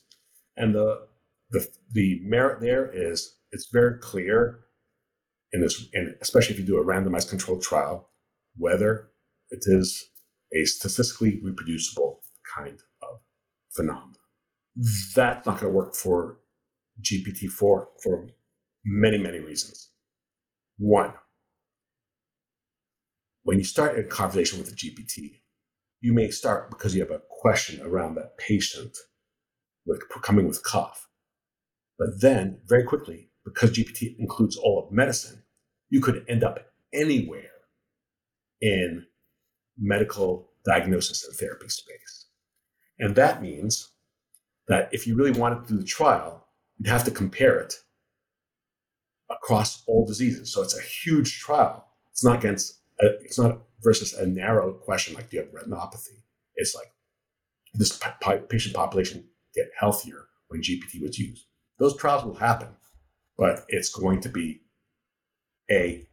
[0.55, 1.07] And the
[1.51, 4.59] the, the merit there is it's very clear
[5.51, 8.09] in this, and especially if you do a randomized controlled trial,
[8.55, 9.09] whether
[9.49, 10.09] it is
[10.53, 12.21] a statistically reproducible
[12.55, 13.19] kind of
[13.71, 14.15] phenomenon.
[15.15, 16.37] That's not going to work for
[17.01, 18.27] GPT-4 for
[18.85, 19.89] many, many reasons.
[20.77, 21.13] One,
[23.49, 25.41] when you start a conversation with a GPT,
[26.01, 28.95] you may start because you have a question around that patient
[29.87, 31.07] with coming with cough.
[31.97, 35.41] But then, very quickly, because GPT includes all of medicine,
[35.89, 36.59] you could end up
[36.93, 37.49] anywhere
[38.61, 39.07] in
[39.79, 42.27] medical diagnosis and therapy space.
[42.99, 43.93] And that means
[44.67, 46.45] that if you really wanted to do the trial,
[46.77, 47.73] you'd have to compare it
[49.31, 50.53] across all diseases.
[50.53, 51.87] So it's a huge trial.
[52.11, 56.21] It's not against, it's not versus a narrow question like do you have retinopathy?
[56.55, 56.91] It's like
[57.73, 57.99] this
[58.49, 61.45] patient population get healthier when GPT was used.
[61.77, 62.69] Those trials will happen,
[63.37, 64.61] but it's going to be
[65.71, 66.05] a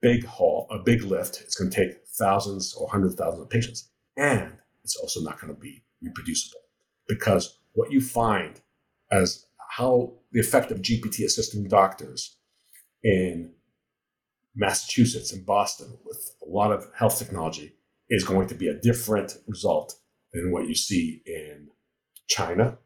[0.00, 1.40] big haul, a big lift.
[1.40, 3.90] It's going to take thousands or hundreds of thousands of patients.
[4.16, 4.52] And
[4.84, 6.60] it's also not going to be reproducible
[7.08, 8.60] because what you find
[9.10, 12.36] as how the effect of GPT assisting doctors
[13.02, 13.52] in
[14.54, 17.74] Massachusetts and Boston with a lot of health technology
[18.08, 19.94] is going to be a different result
[20.32, 21.68] than what you see in
[22.28, 22.78] China,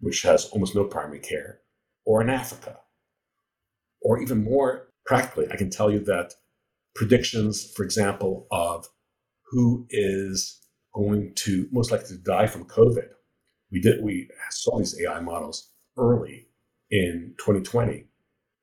[0.00, 1.60] which has almost no primary care,
[2.04, 2.78] or in Africa.
[4.02, 6.34] Or even more practically, I can tell you that
[6.94, 8.86] predictions, for example, of
[9.50, 10.60] who is
[10.94, 13.08] going to most likely to die from COVID.
[13.72, 16.48] We did we saw these AI models early
[16.90, 18.06] in 2020,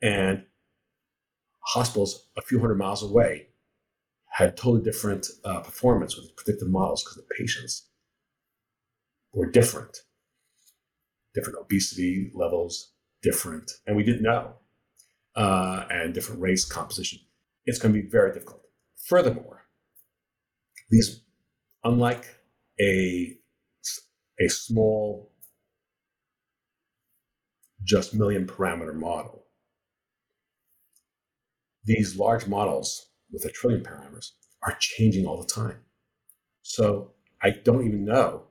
[0.01, 0.45] and
[1.73, 3.47] hospitals a few hundred miles away
[4.29, 7.87] had totally different uh, performance with predictive models because the patients
[9.33, 9.97] were different,
[11.33, 14.53] different obesity levels, different, and we didn't know,
[15.35, 17.19] uh, and different race composition
[17.65, 18.61] it's going to be very difficult.
[19.07, 19.65] Furthermore,
[20.89, 21.21] these,
[21.83, 22.25] unlike
[22.79, 23.37] a,
[24.39, 25.31] a small,
[27.83, 29.45] just million parameter model,
[31.83, 34.31] these large models with a trillion parameters
[34.63, 35.79] are changing all the time.
[36.61, 38.43] So I don't even know.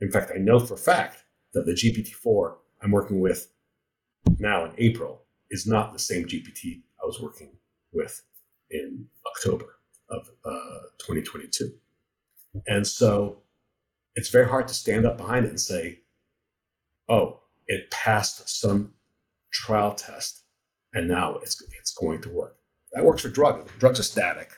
[0.00, 3.48] In fact, I know for a fact that the GPT-4 I'm working with
[4.38, 7.50] now in April is not the same GPT I was working
[7.92, 8.22] with
[8.70, 11.72] in October of uh, 2022.
[12.66, 13.38] And so
[14.14, 16.00] it's very hard to stand up behind it and say,
[17.08, 18.92] oh, it passed some
[19.52, 20.41] trial test
[20.94, 22.56] and now it's, it's going to work.
[22.92, 23.70] That works for drugs.
[23.78, 24.50] Drugs are static.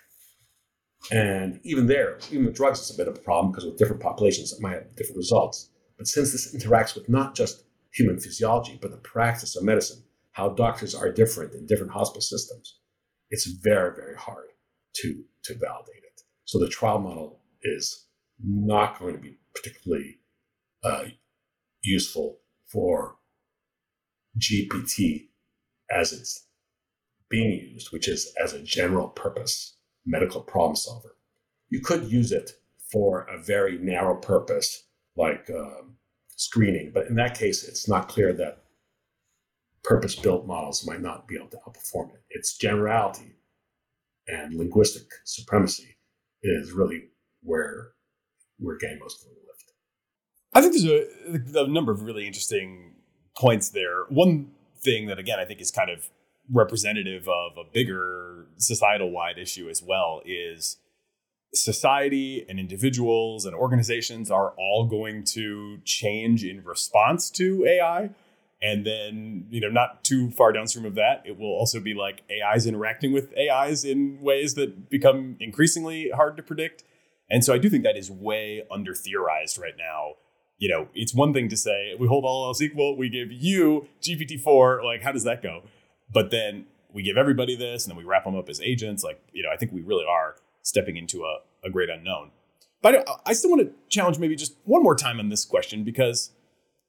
[1.12, 4.02] And even there, even with drugs, it's a bit of a problem because with different
[4.02, 5.70] populations, it might have different results.
[5.98, 10.48] But since this interacts with not just human physiology, but the practice of medicine, how
[10.48, 12.78] doctors are different in different hospital systems,
[13.30, 14.48] it's very, very hard
[14.96, 16.22] to, to validate it.
[16.44, 18.06] So the trial model is
[18.42, 20.16] not going to be particularly
[20.82, 21.04] uh,
[21.82, 23.16] useful for
[24.38, 25.28] GPT
[25.94, 26.46] as it's
[27.28, 29.76] being used, which is as a general purpose
[30.06, 31.16] medical problem solver.
[31.68, 32.52] You could use it
[32.92, 35.96] for a very narrow purpose, like um,
[36.36, 38.64] screening, but in that case, it's not clear that
[39.82, 42.22] purpose built models might not be able to outperform it.
[42.30, 43.36] Its generality
[44.26, 45.96] and linguistic supremacy
[46.42, 47.04] is really
[47.42, 47.92] where
[48.58, 49.72] we're getting most of the lift.
[50.52, 52.94] I think there's a, a number of really interesting
[53.36, 54.04] points there.
[54.08, 54.52] One
[54.84, 56.10] thing that, again, I think is kind of
[56.52, 60.76] representative of a bigger societal wide issue as well is
[61.54, 68.10] society and individuals and organizations are all going to change in response to AI.
[68.60, 72.22] And then, you know, not too far downstream of that, it will also be like
[72.30, 76.82] AIs interacting with AIs in ways that become increasingly hard to predict.
[77.28, 80.14] And so I do think that is way under theorized right now.
[80.58, 83.88] You know, it's one thing to say we hold all else equal, we give you
[84.00, 85.62] GPT-4, like how does that go?
[86.12, 89.02] But then we give everybody this and then we wrap them up as agents.
[89.02, 92.30] Like, you know, I think we really are stepping into a, a great unknown.
[92.80, 95.84] But I, I still want to challenge maybe just one more time on this question
[95.84, 96.30] because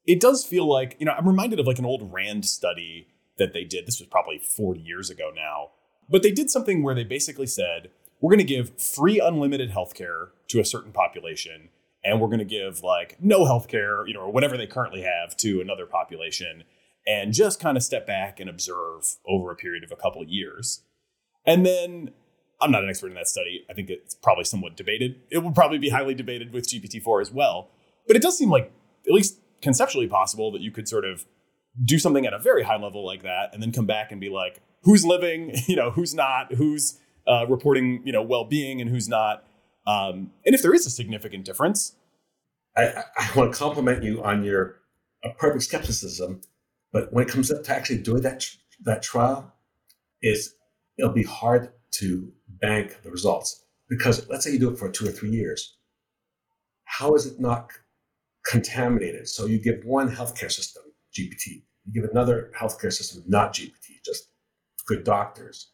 [0.06, 3.52] it does feel like, you know, I'm reminded of like an old RAND study that
[3.52, 3.86] they did.
[3.86, 5.70] This was probably 40 years ago now.
[6.08, 10.28] But they did something where they basically said, we're going to give free unlimited healthcare
[10.48, 11.70] to a certain population
[12.06, 15.36] and we're going to give like no healthcare, you know, or whatever they currently have
[15.38, 16.62] to another population
[17.06, 20.28] and just kind of step back and observe over a period of a couple of
[20.28, 20.82] years.
[21.44, 22.10] And then
[22.60, 23.64] I'm not an expert in that study.
[23.68, 25.16] I think it's probably somewhat debated.
[25.30, 27.70] It would probably be highly debated with GPT-4 as well.
[28.06, 28.72] But it does seem like,
[29.06, 31.24] at least conceptually possible, that you could sort of
[31.84, 34.28] do something at a very high level like that and then come back and be
[34.28, 39.08] like, who's living, you know, who's not, who's uh, reporting, you know, well-being and who's
[39.08, 39.45] not.
[39.86, 41.94] Um, and if there is a significant difference.
[42.76, 44.80] I, I want to compliment you on your
[45.38, 46.40] perfect skepticism
[46.96, 48.46] but when it comes up to actually doing that
[48.84, 49.52] that trial,
[50.22, 50.54] is
[50.98, 55.06] it'll be hard to bank the results because let's say you do it for two
[55.06, 55.76] or three years.
[56.84, 57.70] How is it not
[58.46, 59.28] contaminated?
[59.28, 64.30] So you give one healthcare system GPT, you give another healthcare system not GPT, just
[64.86, 65.72] good doctors.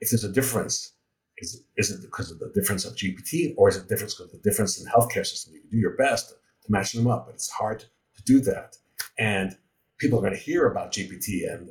[0.00, 0.94] If there's a difference,
[1.40, 4.42] is, is it because of the difference of GPT or is it difference because of
[4.42, 5.54] the difference in the healthcare system?
[5.54, 8.76] You can do your best to match them up, but it's hard to do that.
[9.18, 9.56] And
[9.98, 11.70] people are going to hear about GPT and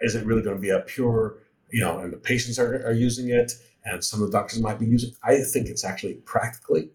[0.00, 1.38] is it really going to be a pure,
[1.70, 3.52] you know, and the patients are, are using it
[3.84, 6.90] and some of the doctors might be using I think it's actually practically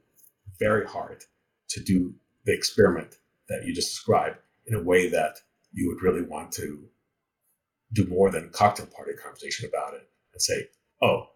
[0.60, 1.24] very hard
[1.70, 2.14] to do
[2.46, 3.18] the experiment
[3.50, 5.38] that you just described in a way that
[5.74, 6.88] you would really want to
[7.94, 10.68] do more than cocktail party conversation about it and say,
[11.02, 11.31] oh,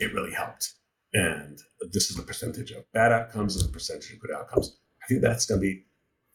[0.00, 0.74] it really helped.
[1.12, 1.58] And
[1.92, 4.76] this is the percentage of bad outcomes and the percentage of good outcomes.
[5.02, 5.84] I think that's going to be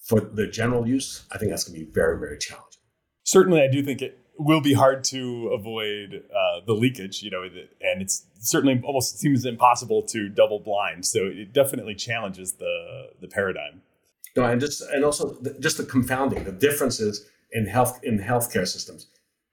[0.03, 2.81] for the general use, I think that's going to be very, very challenging.
[3.23, 7.43] Certainly, I do think it will be hard to avoid uh, the leakage, you know,
[7.43, 11.05] and it's certainly almost seems impossible to double blind.
[11.05, 13.81] So it definitely challenges the the paradigm.
[14.35, 18.67] No, and just and also the, just the confounding, the differences in health in healthcare
[18.67, 19.07] systems.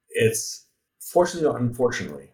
[0.09, 0.67] It's
[0.99, 2.30] fortunately or unfortunately,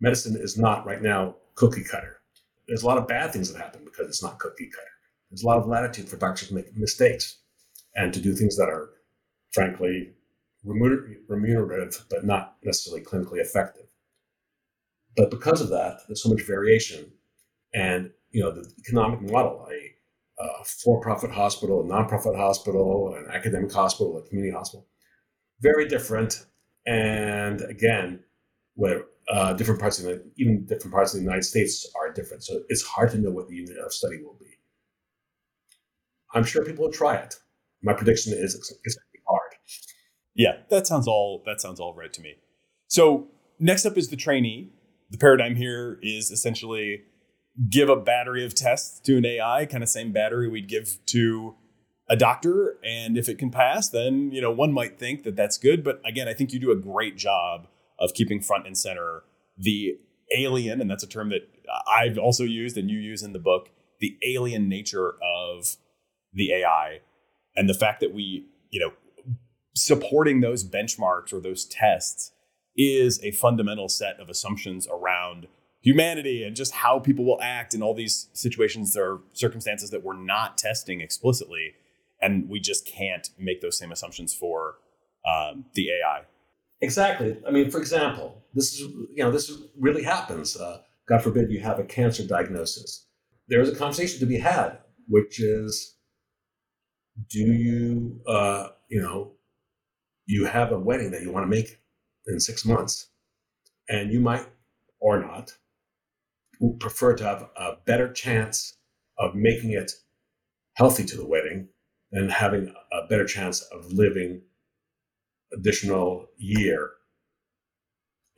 [0.00, 2.20] medicine is not right now cookie cutter.
[2.66, 4.90] There's a lot of bad things that happen because it's not cookie cutter
[5.30, 7.38] there's a lot of latitude for doctors to make mistakes
[7.94, 8.90] and to do things that are,
[9.52, 10.12] frankly,
[10.64, 13.86] remunerative, but not necessarily clinically effective.
[15.16, 17.12] But because of that, there's so much variation.
[17.72, 23.72] And, you know, the economic model, a, a for-profit hospital, a non-profit hospital, an academic
[23.72, 24.86] hospital, a community hospital,
[25.60, 26.46] very different.
[26.86, 28.20] And again,
[28.74, 32.42] where uh, different parts of the, even different parts of the United States are different.
[32.42, 34.46] So it's hard to know what the unit of study will be.
[36.34, 37.36] I'm sure people will try it.
[37.82, 39.52] My prediction is it's, it's going to be hard.
[40.34, 42.34] Yeah, that sounds all that sounds all right to me.
[42.88, 43.28] So
[43.58, 44.72] next up is the trainee.
[45.10, 47.02] The paradigm here is essentially
[47.68, 51.54] give a battery of tests to an AI, kind of same battery we'd give to
[52.08, 55.58] a doctor, and if it can pass, then you know one might think that that's
[55.58, 55.82] good.
[55.82, 57.66] But again, I think you do a great job
[58.00, 59.22] of keeping front and center.
[59.56, 59.98] The
[60.36, 61.48] alien, and that's a term that
[61.88, 63.70] I've also used and you use in the book,
[64.00, 65.76] the alien nature of
[66.32, 67.00] the AI
[67.56, 68.92] and the fact that we, you know,
[69.74, 72.32] supporting those benchmarks or those tests
[72.76, 75.46] is a fundamental set of assumptions around
[75.82, 80.16] humanity and just how people will act in all these situations or circumstances that we're
[80.16, 81.74] not testing explicitly.
[82.20, 84.76] And we just can't make those same assumptions for
[85.26, 86.22] um, the ai
[86.80, 87.36] exactly.
[87.46, 90.56] I mean for example this is you know this really happens.
[90.56, 93.06] Uh, god forbid you have a cancer diagnosis.
[93.48, 94.78] There's a conversation to be had
[95.08, 95.96] which is
[97.28, 99.32] do you uh, you know
[100.26, 101.80] you have a wedding that you want to make
[102.26, 103.08] in six months
[103.88, 104.46] and you might
[105.00, 105.52] or not
[106.78, 108.76] prefer to have a better chance
[109.18, 109.90] of making it
[110.74, 111.68] healthy to the wedding
[112.12, 114.42] than having a better chance of living
[115.52, 116.90] additional year.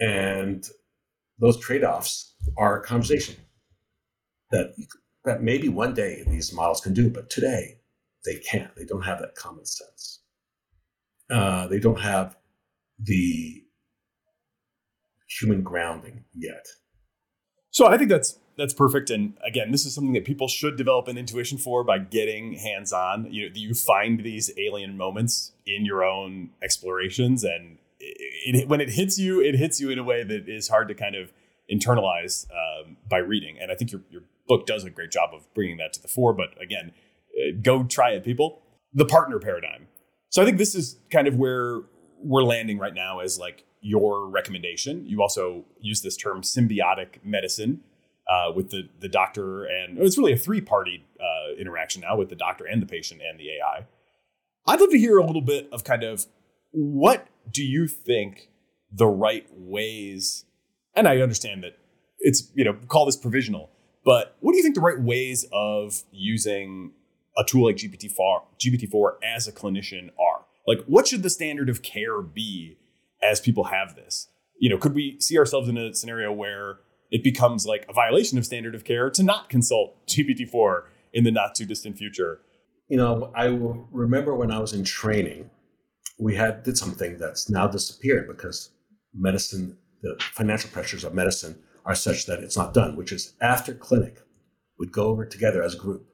[0.01, 0.65] And
[1.39, 3.37] those trade-offs are a conversation
[4.51, 4.75] that
[5.25, 7.79] that maybe one day these models can do but today
[8.25, 8.75] they can't.
[8.77, 10.21] They don't have that common sense.
[11.31, 12.37] Uh, they don't have
[12.99, 13.65] the
[15.29, 16.67] human grounding yet
[17.73, 19.09] so I think that's that's perfect.
[19.11, 22.93] And again, this is something that people should develop an intuition for by getting hands
[22.93, 23.33] on.
[23.33, 28.83] You know, you find these alien moments in your own explorations, and it, it, when
[28.83, 31.33] it hits you, it hits you in a way that is hard to kind of
[31.73, 33.57] internalize um, by reading.
[33.61, 36.09] And I think your your book does a great job of bringing that to the
[36.09, 36.35] fore.
[36.35, 36.93] But again,
[37.35, 38.61] uh, go try it, people.
[38.93, 39.89] The partner paradigm.
[40.29, 41.81] So I think this is kind of where
[42.23, 45.05] we're landing right now as like your recommendation.
[45.07, 47.83] You also use this term symbiotic medicine
[48.30, 52.30] uh, with the the doctor, and it's really a three party uh, interaction now with
[52.30, 53.87] the doctor and the patient and the AI.
[54.66, 56.26] I'd love to hear a little bit of kind of
[56.70, 58.49] what do you think
[58.91, 60.45] the right ways,
[60.95, 61.76] and I understand that
[62.20, 63.70] it's you know call this provisional,
[64.05, 66.93] but what do you think the right ways of using
[67.37, 70.45] a tool like GPT-4, GPT-4 as a clinician are?
[70.66, 72.76] Like, what should the standard of care be
[73.23, 74.29] as people have this?
[74.59, 78.39] You know, could we see ourselves in a scenario where it becomes like a violation
[78.39, 82.41] of standard of care to not consult GPT-4 in the not too distant future?
[82.89, 83.47] You know, I
[83.91, 85.51] remember when I was in training,
[86.18, 88.70] we had did something that's now disappeared because
[89.14, 93.75] medicine, the financial pressures of medicine are such that it's not done, which is after
[93.75, 94.18] clinic,
[94.79, 96.07] we'd go over together as a group,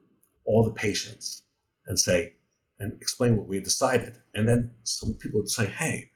[0.44, 1.42] all the patients,
[1.86, 2.34] and say,
[2.78, 4.16] and explain what we had decided.
[4.34, 6.10] And then some people would say, hey,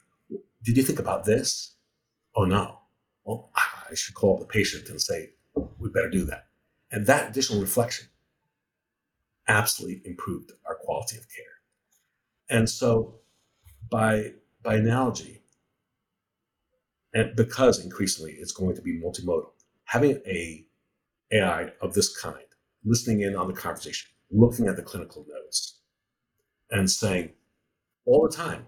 [0.62, 1.74] did you think about this?
[2.36, 2.78] Oh, no.
[3.24, 5.30] Well, I should call the patient and say,
[5.78, 6.46] we better do that.
[6.90, 8.08] And that additional reflection
[9.48, 12.58] absolutely improved our quality of care.
[12.58, 13.20] And so,
[13.90, 14.32] by,
[14.62, 15.42] by analogy,
[17.14, 19.50] and because increasingly it's going to be multimodal,
[19.84, 20.66] having a
[21.32, 22.44] AI of this kind,
[22.84, 25.78] listening in on the conversation, looking at the clinical notes,
[26.70, 27.30] and saying
[28.06, 28.66] all the time,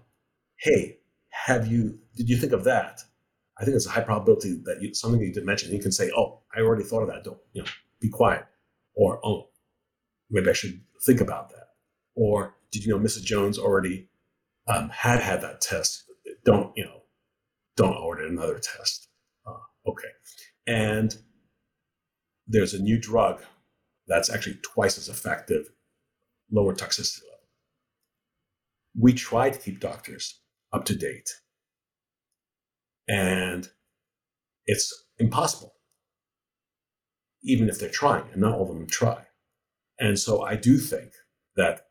[0.57, 0.99] hey,
[1.45, 3.01] have you did you think of that?
[3.59, 6.09] I think it's a high probability that you, something you didn't mention you can say
[6.17, 7.23] oh i already thought of that.
[7.23, 7.69] Don't you know
[7.99, 8.45] be quiet
[8.95, 9.49] or oh
[10.29, 11.67] maybe i should think about that.
[12.15, 14.09] Or did you know mrs jones already
[14.67, 16.03] um, had had that test?
[16.45, 17.01] Don't you know
[17.75, 19.09] don't order another test.
[19.45, 20.07] Uh, okay.
[20.65, 21.15] And
[22.47, 23.41] there's a new drug
[24.07, 25.69] that's actually twice as effective
[26.51, 27.39] lower toxicity level.
[28.97, 30.39] We try to keep doctors
[30.75, 31.29] up to date.
[33.07, 33.69] And
[34.65, 35.73] it's impossible,
[37.43, 39.23] even if they're trying, and not all of them try.
[39.99, 41.11] And so I do think
[41.55, 41.81] that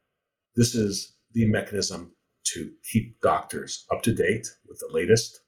[0.56, 2.14] this is the mechanism
[2.52, 5.40] to keep doctors up to date with the latest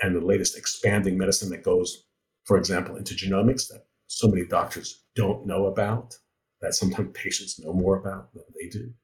[0.00, 2.04] and the latest expanding medicine that goes,
[2.44, 6.14] for example, into genomics that so many doctors don't know about,
[6.62, 8.94] that sometimes patients know more about than they do.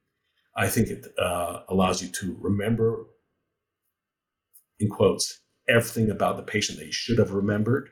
[0.55, 3.07] I think it uh, allows you to remember,
[4.79, 7.89] in quotes, everything about the patient that you should have remembered.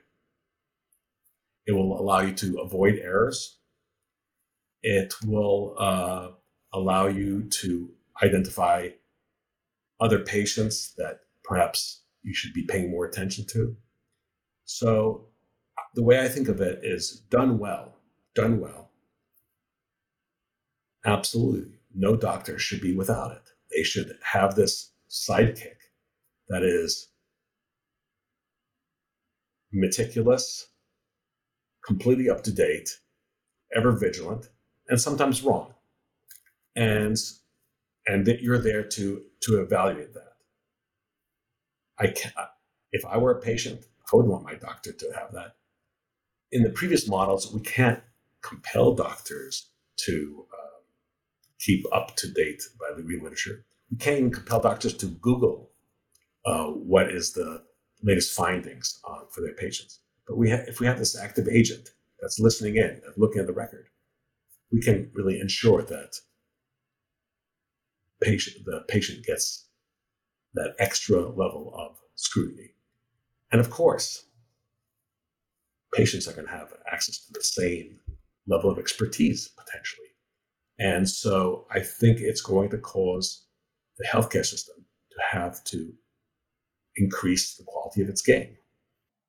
[1.66, 3.58] It will allow you to avoid errors.
[4.84, 6.30] It will uh,
[6.74, 7.90] allow you to
[8.22, 8.90] identify
[10.00, 13.76] other patients that perhaps you should be paying more attention to.
[14.66, 15.28] So,
[15.96, 17.96] the way I think of it is done well,
[18.36, 18.92] done well.
[21.04, 23.50] Absolutely no doctor should be without it.
[23.76, 25.78] They should have this sidekick
[26.50, 27.10] that is
[29.72, 30.68] meticulous,
[31.86, 32.90] completely up to date,
[33.76, 34.48] ever vigilant,
[34.88, 35.74] and sometimes wrong.
[36.76, 37.18] And
[38.08, 40.34] and that you're there to to evaluate that.
[42.00, 42.32] I can
[42.92, 45.56] if I were a patient, I would want my doctor to have that.
[46.52, 48.02] In the previous models, we can't
[48.42, 50.71] compel doctors to uh,
[51.62, 53.64] keep up to date by the green literature.
[53.92, 55.70] We can't even compel doctors to Google
[56.46, 57.64] uh, what is the
[58.04, 59.00] latest findings
[59.30, 60.00] for their patients.
[60.28, 61.90] But we ha- if we have this active agent
[62.20, 63.88] that's listening in, that's looking at the record,
[64.72, 66.16] we can really ensure that
[68.22, 69.68] patient the patient gets
[70.54, 72.72] that extra level of scrutiny.
[73.52, 74.26] And of course,
[75.94, 78.00] patients are going to have access to the same
[78.48, 80.11] level of expertise potentially.
[80.82, 83.46] And so I think it's going to cause
[84.00, 84.76] the healthcare system
[85.12, 85.94] to have to
[86.96, 88.58] increase the quality of its game.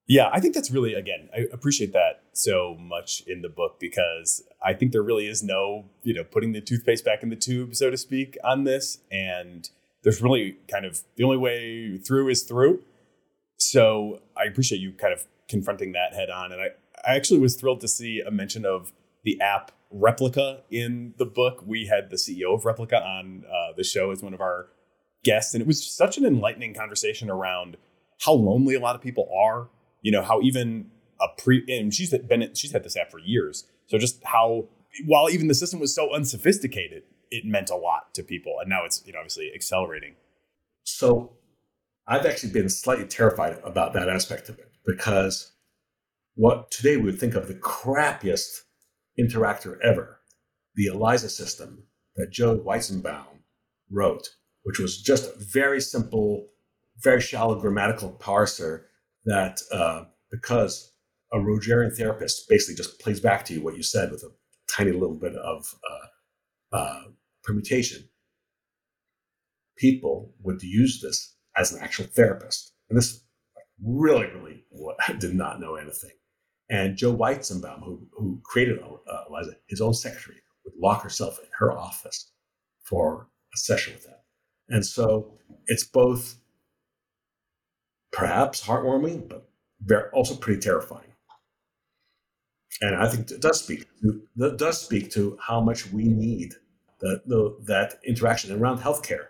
[0.08, 4.42] Yeah, I think that's really, again, I appreciate that so much in the book because
[4.64, 7.76] I think there really is no, you know, putting the toothpaste back in the tube,
[7.76, 8.98] so to speak, on this.
[9.10, 9.68] And
[10.02, 12.82] there's really kind of the only way through is through.
[13.58, 16.50] So I appreciate you kind of confronting that head on.
[16.50, 16.68] And I,
[17.06, 18.92] I actually was thrilled to see a mention of
[19.24, 21.62] the app Replika in the book.
[21.66, 24.68] We had the CEO of Replika on uh, the show as one of our
[25.24, 27.76] guests, and it was such an enlightening conversation around
[28.20, 29.68] how lonely a lot of people are.
[30.00, 33.64] You know, how even a pre and she's been she's had this app for years.
[33.86, 34.68] So just how
[35.06, 38.84] while even the system was so unsophisticated, it meant a lot to people, and now
[38.84, 40.14] it's you know obviously accelerating.
[40.84, 41.32] So
[42.06, 45.52] I've actually been slightly terrified about that aspect of it because
[46.34, 48.62] what today we would think of the crappiest
[49.18, 50.20] interactor ever,
[50.74, 51.84] the ELIZA system
[52.16, 53.42] that Joe Weizenbaum
[53.90, 54.28] wrote,
[54.62, 56.48] which was just a very simple,
[57.02, 58.84] very shallow grammatical parser
[59.24, 60.92] that uh, because
[61.32, 64.30] a Rogerian therapist basically just plays back to you what you said with a
[64.70, 67.02] tiny little bit of uh, uh,
[67.42, 68.08] permutation,
[69.76, 72.72] people would use this as an actual therapist.
[72.88, 73.24] And this
[73.84, 74.64] really, really
[75.18, 76.10] did not know anything.
[76.72, 81.44] And Joe Weizenbaum, who, who created uh, ELIZA, his own secretary, would lock herself in
[81.58, 82.30] her office
[82.82, 84.24] for a session with that.
[84.70, 85.34] And so
[85.66, 86.36] it's both
[88.10, 89.50] perhaps heartwarming, but
[89.84, 91.12] very, also pretty terrifying.
[92.80, 96.54] And I think it does speak to, does speak to how much we need
[97.00, 99.26] the, the, that interaction around healthcare.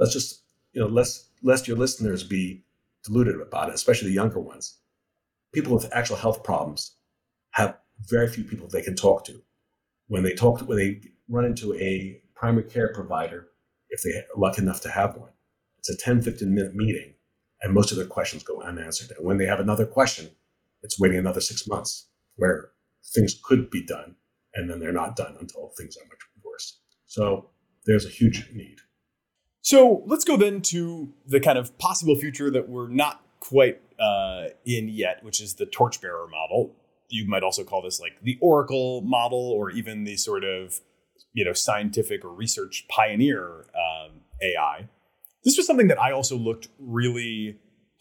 [0.00, 2.64] Let's just you know, lest lest your listeners be
[3.04, 4.79] deluded about it, especially the younger ones
[5.52, 6.96] people with actual health problems
[7.52, 7.76] have
[8.08, 9.42] very few people they can talk to.
[10.08, 13.48] When they talk to, when they run into a primary care provider,
[13.90, 15.30] if they are lucky enough to have one,
[15.78, 17.14] it's a 10, 15 minute meeting
[17.62, 19.16] and most of their questions go unanswered.
[19.16, 20.30] And when they have another question,
[20.82, 22.70] it's waiting another six months where
[23.14, 24.16] things could be done
[24.54, 26.80] and then they're not done until things are much worse.
[27.06, 27.50] So
[27.86, 28.78] there's a huge need.
[29.62, 34.48] So let's go then to the kind of possible future that we're not quite uh,
[34.64, 36.74] in yet, which is the torchbearer model.
[37.08, 40.80] You might also call this like the Oracle model, or even the sort of
[41.32, 44.88] you know scientific or research pioneer um, AI.
[45.44, 47.58] This was something that I also looked really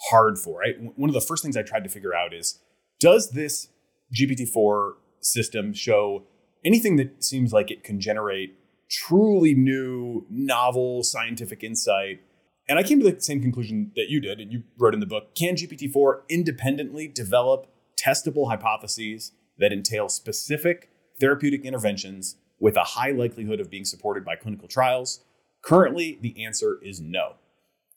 [0.10, 0.60] hard for.
[0.60, 2.60] Right, one of the first things I tried to figure out is
[3.00, 3.70] does this
[4.14, 6.24] GPT-4 system show
[6.66, 8.56] anything that seems like it can generate
[8.89, 12.22] truly new, novel scientific insight
[12.70, 15.08] and I came to the same conclusion that you did, and you wrote in the
[15.08, 17.68] book Can GPT 4 independently develop
[18.00, 20.90] testable hypotheses that entail specific
[21.20, 25.22] therapeutic interventions with a high likelihood of being supported by clinical trials?
[25.64, 27.34] Currently, the answer is no.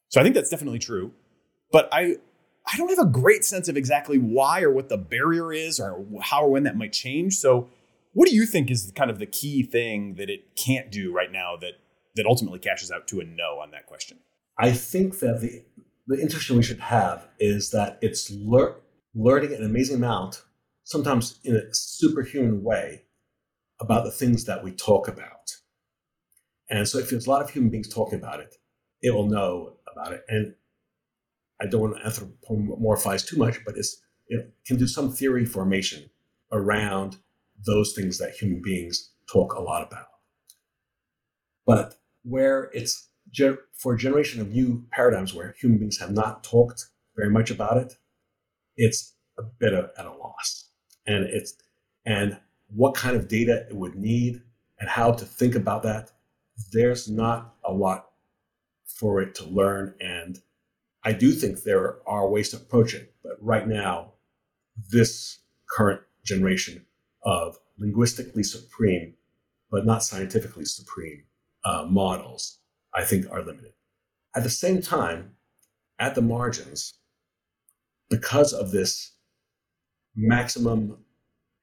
[0.09, 1.13] So I think that's definitely true.
[1.71, 2.17] But I,
[2.67, 6.05] I don't have a great sense of exactly why or what the barrier is or
[6.23, 7.37] how or when that might change.
[7.37, 7.69] So,
[8.15, 11.33] what do you think is kind of the key thing that it can't do right
[11.33, 11.75] now that,
[12.15, 14.19] that ultimately cashes out to a no on that question?
[14.59, 15.65] I think that the
[16.07, 18.77] the intuition we should have is that it's lear-
[19.15, 20.43] learning an amazing amount,
[20.85, 23.05] sometimes in a superhuman way,
[23.81, 25.57] about the things that we talk about.
[26.69, 28.57] And so, if there's a lot of human beings talking about it,
[29.01, 30.23] it will know about it.
[30.29, 30.55] And
[31.61, 36.11] I don't want to anthropomorphize too much, but it can do some theory formation
[36.51, 37.19] around
[37.65, 40.07] those things that human beings talk a lot about.
[41.65, 41.95] But
[42.25, 43.09] where it's
[43.73, 47.77] for a generation of new paradigms where human beings have not talked very much about
[47.77, 47.97] it,
[48.77, 50.69] it's a bit of, at a loss.
[51.07, 51.55] And it's
[52.05, 54.43] and what kind of data it would need
[54.79, 56.11] and how to think about that.
[56.73, 58.11] There's not a lot
[58.85, 59.95] for it to learn.
[60.01, 60.41] And
[61.05, 63.15] I do think there are ways to approach it.
[63.23, 64.13] But right now,
[64.91, 65.39] this
[65.71, 66.87] current generation
[67.23, 69.15] of linguistically supreme,
[69.71, 71.25] but not scientifically supreme
[71.65, 72.59] uh, models
[72.95, 73.73] I think are limited.
[74.35, 75.33] At the same time,
[75.99, 76.95] at the margins,
[78.11, 79.13] because of this
[80.15, 80.99] maximum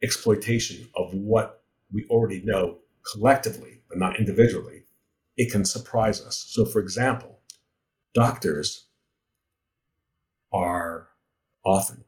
[0.01, 2.79] exploitation of what we already know
[3.11, 4.83] collectively, but not individually,
[5.37, 6.45] it can surprise us.
[6.49, 7.39] So, for example,
[8.13, 8.87] doctors
[10.51, 11.09] are
[11.63, 12.03] often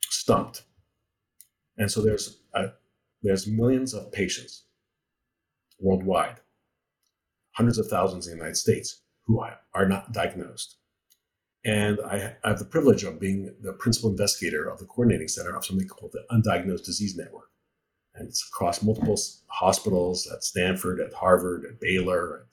[0.00, 0.64] stumped.
[1.76, 2.70] And so there's a,
[3.22, 4.64] there's millions of patients
[5.78, 6.40] worldwide,
[7.58, 9.44] hundreds of thousands in the United States who
[9.74, 10.76] are not diagnosed.
[11.64, 15.66] And I, have the privilege of being the principal investigator of the coordinating center of
[15.66, 17.50] something called the Undiagnosed Disease Network.
[18.14, 22.46] And it's across multiple hospitals at Stanford, at Harvard, at Baylor,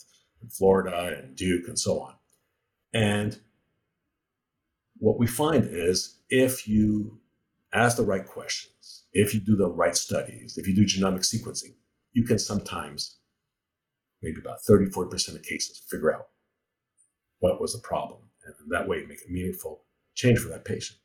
[0.44, 2.16] at Florida, and Duke, and so on.
[2.94, 3.40] And
[4.98, 7.20] what we find is if you
[7.74, 11.76] ask the right questions, if you do the right studies, if you do genomic sequencing,
[12.14, 13.18] you can sometimes,
[14.26, 16.28] maybe about 30, 40% of cases, figure out
[17.40, 18.20] what was the problem.
[18.46, 19.84] And that way make a meaningful
[20.16, 21.00] change for that patient.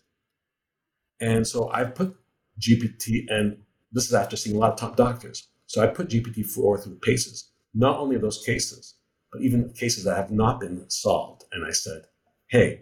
[1.21, 2.17] And so I put
[2.59, 3.59] GPT, and
[3.93, 5.49] this is after seeing a lot of top doctors.
[5.67, 8.97] So I put GPT-4 through paces, not only those cases,
[9.31, 11.45] but even cases that have not been solved.
[11.53, 12.03] And I said,
[12.49, 12.81] hey,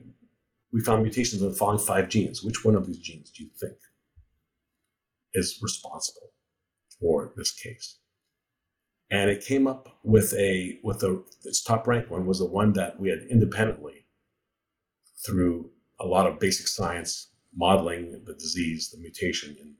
[0.73, 2.43] we found mutations in the following five genes.
[2.43, 3.77] Which one of these genes do you think
[5.35, 6.31] is responsible
[7.01, 7.99] for this case?
[9.11, 12.75] And it came up with a with a its top ranked one was the one
[12.75, 14.07] that we had independently
[15.25, 19.75] through a lot of basic science modeling the disease, the mutation in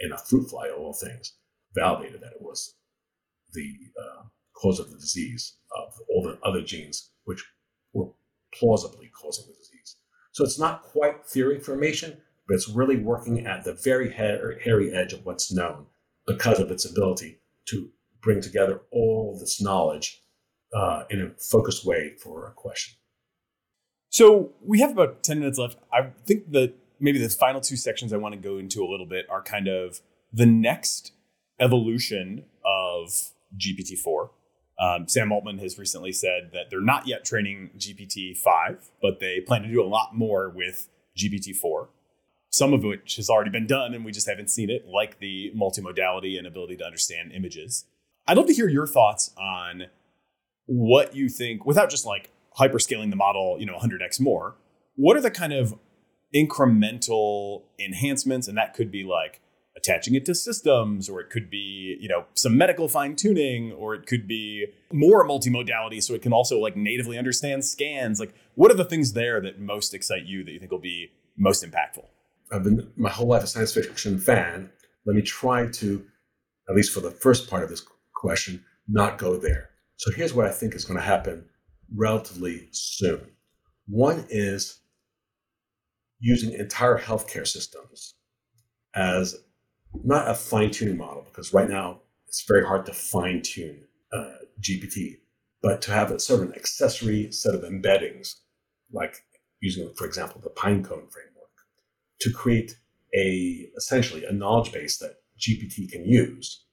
[0.00, 1.34] in a fruit fly of all things,
[1.74, 2.74] validated that it was
[3.52, 4.22] the uh,
[4.54, 7.44] cause of the disease of all the other genes which
[7.92, 8.08] were
[8.54, 9.96] plausibly causing the disease.
[10.32, 15.12] So it's not quite theory formation, but it's really working at the very hairy edge
[15.12, 15.86] of what's known
[16.26, 17.90] because of its ability to
[18.26, 20.20] bring together all this knowledge
[20.74, 22.96] uh, in a focused way for a question.
[24.10, 25.78] So we have about 10 minutes left.
[25.92, 29.06] I think that maybe the final two sections I want to go into a little
[29.06, 30.00] bit are kind of
[30.32, 31.12] the next
[31.60, 34.30] evolution of GPT-4
[34.78, 39.40] um, Sam Altman has recently said that they're not yet training GPT 5, but they
[39.40, 41.88] plan to do a lot more with GPT 4,
[42.50, 45.50] some of which has already been done and we just haven't seen it, like the
[45.56, 47.86] multimodality and ability to understand images.
[48.26, 49.84] I'd love to hear your thoughts on
[50.66, 54.56] what you think, without just like hyperscaling the model, you know, 100x more.
[54.96, 55.78] What are the kind of
[56.34, 58.48] incremental enhancements?
[58.48, 59.40] And that could be like
[59.76, 63.94] attaching it to systems or it could be you know some medical fine tuning or
[63.94, 68.70] it could be more multimodality so it can also like natively understand scans like what
[68.70, 72.06] are the things there that most excite you that you think will be most impactful
[72.50, 74.70] i've been my whole life a science fiction fan
[75.04, 76.04] let me try to
[76.68, 77.82] at least for the first part of this
[78.26, 79.70] question not go there.
[79.98, 81.44] So here's what i think is going to happen
[81.94, 83.20] relatively soon.
[83.86, 84.80] One is
[86.18, 88.14] using entire healthcare systems
[88.96, 89.36] as
[90.02, 94.38] not a fine tuning model, because right now it's very hard to fine tune uh,
[94.60, 95.18] GPT,
[95.62, 98.40] but to have a sort of an accessory set of embeddings,
[98.90, 99.22] like
[99.60, 101.54] using, for example, the Pinecone framework,
[102.22, 102.76] to create
[103.14, 106.65] a essentially a knowledge base that GPT can use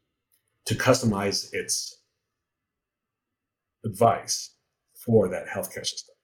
[0.66, 2.00] to customize its
[3.86, 4.56] advice
[5.06, 6.16] for that healthcare system.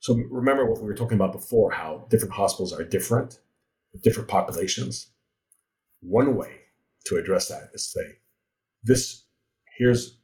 [0.00, 3.38] So remember what we were talking about before, how different hospitals are different,
[4.02, 5.10] different populations.
[6.00, 6.60] One way
[7.06, 8.18] to address that is say,
[8.82, 9.24] this
[9.78, 10.18] here's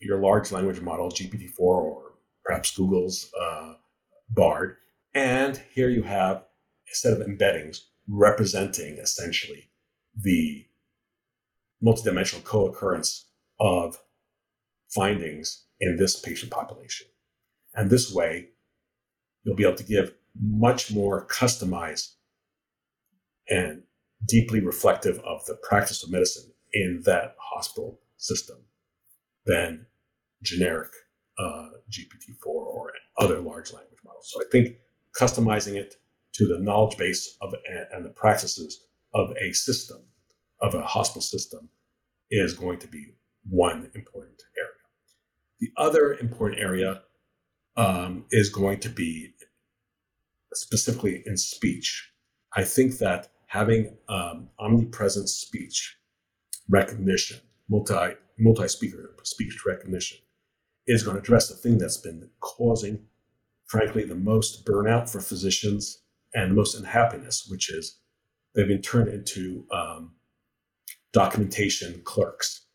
[0.00, 3.74] your large language model, GPT-4 or perhaps Google's uh,
[4.30, 4.76] Bard,
[5.14, 9.70] and here you have a set of embeddings representing essentially
[10.16, 10.64] the
[11.84, 13.26] multidimensional co-occurrence
[13.60, 13.98] of
[14.90, 17.06] findings in this patient population.
[17.74, 18.48] And this way,
[19.44, 22.14] you'll be able to give much more customized
[23.48, 23.82] and
[24.26, 28.58] deeply reflective of the practice of medicine in that hospital system
[29.46, 29.86] than
[30.42, 30.90] generic
[31.38, 34.30] uh, GPT-4 or other large language models.
[34.32, 34.76] So I think
[35.18, 35.96] customizing it
[36.34, 37.54] to the knowledge base of
[37.92, 39.98] and the practices of a system,
[40.62, 41.68] of a hospital system,
[42.30, 43.14] is going to be
[43.48, 44.70] one important area.
[45.60, 47.02] The other important area
[47.76, 49.34] um, is going to be
[50.54, 52.10] specifically in speech.
[52.56, 55.96] I think that having um, omnipresent speech
[56.68, 60.18] recognition, multi multi speaker speech recognition,
[60.86, 63.04] is going to address the thing that's been causing,
[63.66, 66.02] frankly, the most burnout for physicians
[66.34, 67.98] and most unhappiness, which is
[68.54, 70.12] they've been turned into um,
[71.12, 72.66] documentation clerks.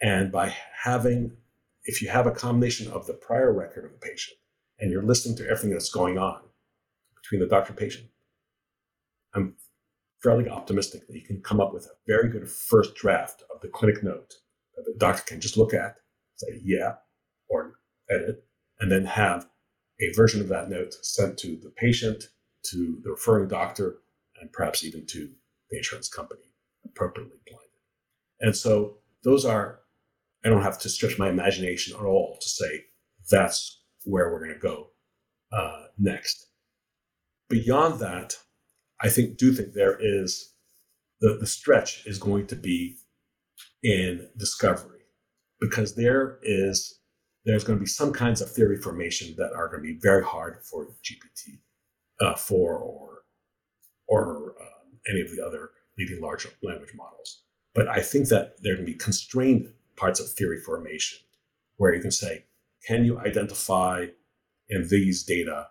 [0.00, 0.54] And by
[0.84, 1.36] having,
[1.84, 4.36] if you have a combination of the prior record of the patient
[4.78, 6.40] and you're listening to everything that's going on
[7.20, 8.06] between the doctor and patient,
[9.34, 9.54] I'm
[10.22, 13.68] fairly optimistic that you can come up with a very good first draft of the
[13.68, 14.34] clinic note
[14.76, 15.96] that the doctor can just look at,
[16.36, 16.94] say, yeah,
[17.48, 17.74] or
[18.10, 18.44] edit,
[18.80, 19.48] and then have
[20.00, 22.24] a version of that note sent to the patient,
[22.64, 23.98] to the referring doctor,
[24.40, 25.30] and perhaps even to
[25.70, 26.54] the insurance company,
[26.84, 27.71] appropriately blinded.
[28.42, 29.78] And so those are,
[30.44, 32.84] I don't have to stretch my imagination at all to say
[33.30, 34.88] that's where we're going to go
[35.52, 36.48] uh, next.
[37.48, 38.36] Beyond that,
[39.00, 40.54] I think do think there is
[41.20, 42.96] the, the stretch is going to be
[43.82, 45.00] in discovery
[45.60, 46.98] because there is
[47.44, 50.24] there's going to be some kinds of theory formation that are going to be very
[50.24, 51.58] hard for GPT
[52.20, 53.22] uh, four or
[54.08, 57.41] or um, any of the other leading large language models.
[57.74, 61.18] But I think that there can be constrained parts of theory formation
[61.76, 62.44] where you can say,
[62.86, 64.06] can you identify
[64.68, 65.68] in these data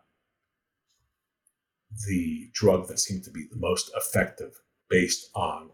[2.08, 5.70] the drug that seems to be the most effective based on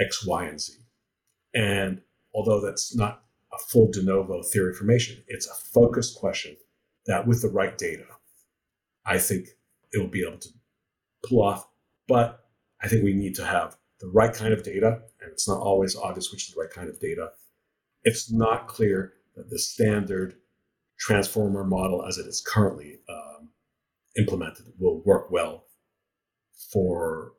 [0.00, 0.74] X, Y, and Z?
[1.54, 2.00] And
[2.34, 6.56] although that's not a full de novo theory formation, it's a focused question
[7.06, 8.06] that with the right data,
[9.04, 9.48] I think
[9.92, 10.48] it will be able to
[11.28, 11.68] pull off.
[12.08, 12.40] But
[12.80, 15.02] I think we need to have the right kind of data,
[15.32, 17.30] it's not always obvious which is the right kind of data.
[18.04, 20.34] It's not clear that the standard
[20.98, 23.48] transformer model as it is currently um,
[24.16, 25.64] implemented will work well
[26.72, 27.32] for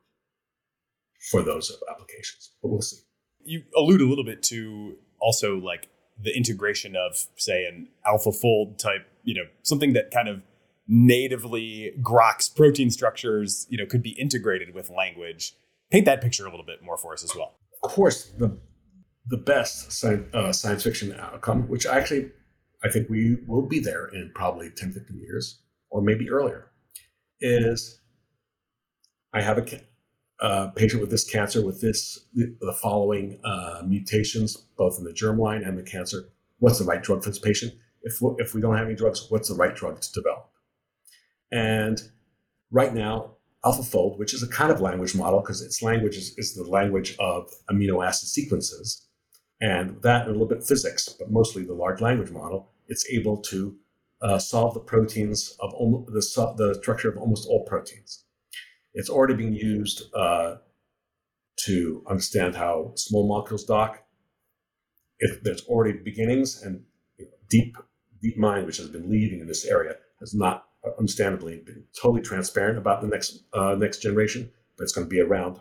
[1.32, 2.52] for those applications.
[2.62, 2.98] But we'll see.
[3.46, 5.90] You allude a little bit to also like
[6.22, 10.42] the integration of say an AlphaFold type, you know, something that kind of
[10.88, 15.56] natively Grok's protein structures, you know, could be integrated with language.
[15.92, 17.56] Paint that picture a little bit more for us as well.
[17.84, 18.58] Course, the
[19.28, 22.32] the best science, uh, science fiction outcome, which actually
[22.84, 26.72] I think we will be there in probably 10, 15 years, or maybe earlier,
[27.40, 28.02] is
[29.34, 29.82] I have a
[30.42, 35.68] uh, patient with this cancer with this the following uh, mutations, both in the germline
[35.68, 36.26] and the cancer.
[36.60, 37.74] What's the right drug for this patient?
[38.02, 40.50] If if we don't have any drugs, what's the right drug to develop?
[41.52, 42.02] And
[42.72, 43.33] right now,
[43.66, 47.16] AlphaFold, which is a kind of language model because its language is, is, the language
[47.20, 49.08] of amino acid sequences,
[49.62, 53.38] and that and a little bit physics, but mostly the large language model, it's able
[53.38, 53.76] to
[54.22, 58.26] uh, solve the proteins of the, the structure of almost all proteins.
[58.94, 60.56] It's already being used uh,
[61.66, 64.04] to understand how small molecules dock.
[65.20, 66.84] If there's already beginnings, and
[67.50, 67.78] Deep
[68.24, 70.66] DeepMind, which has been leading in this area, has not
[70.98, 75.22] understandably been totally transparent about the next uh, next generation, but it's going to be
[75.22, 75.60] around,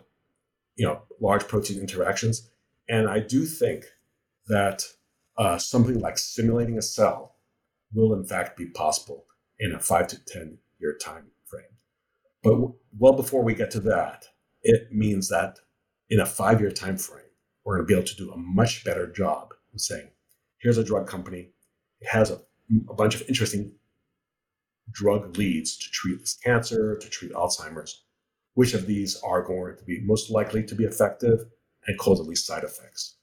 [0.75, 2.49] you know, large protein interactions.
[2.89, 3.85] And I do think
[4.47, 4.83] that
[5.37, 7.35] uh, something like simulating a cell
[7.93, 9.25] will in fact be possible
[9.59, 11.63] in a five to ten year time frame.
[12.43, 14.25] But w- well before we get to that,
[14.61, 15.59] it means that
[16.09, 17.23] in a five year time frame,
[17.63, 20.09] we're going to be able to do a much better job of saying,
[20.57, 21.49] here's a drug company.
[22.01, 22.39] It has a,
[22.89, 23.71] a bunch of interesting
[24.91, 28.03] drug leads to treat this cancer, to treat Alzheimer's,
[28.53, 31.45] which of these are going to be most likely to be effective
[31.87, 33.17] and cause at least side effects.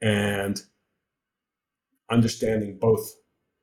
[0.00, 0.60] And
[2.10, 3.10] understanding both,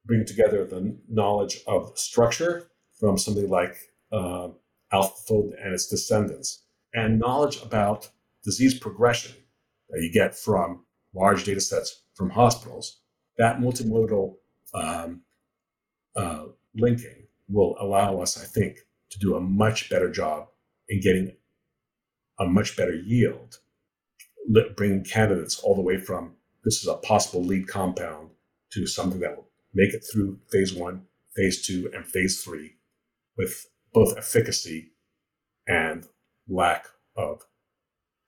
[0.06, 2.68] bring together the knowledge of structure
[3.00, 3.76] from something like
[4.12, 4.50] uh,
[4.93, 8.10] AlphaFold and its descendants, and knowledge about
[8.43, 9.36] disease progression
[9.89, 13.02] that you get from large data sets from hospitals.
[13.38, 14.36] That multimodal
[14.74, 15.22] um,
[16.16, 18.80] uh, linking will allow us, I think,
[19.11, 20.47] to do a much better job
[20.89, 21.36] in getting
[22.39, 23.59] a much better yield,
[24.76, 28.32] bringing candidates all the way from this is a possible lead compound
[28.73, 31.03] to something that will make it through phase one,
[31.36, 32.78] phase two, and phase three
[33.38, 34.91] with both efficacy
[35.67, 36.07] and
[36.47, 37.43] lack of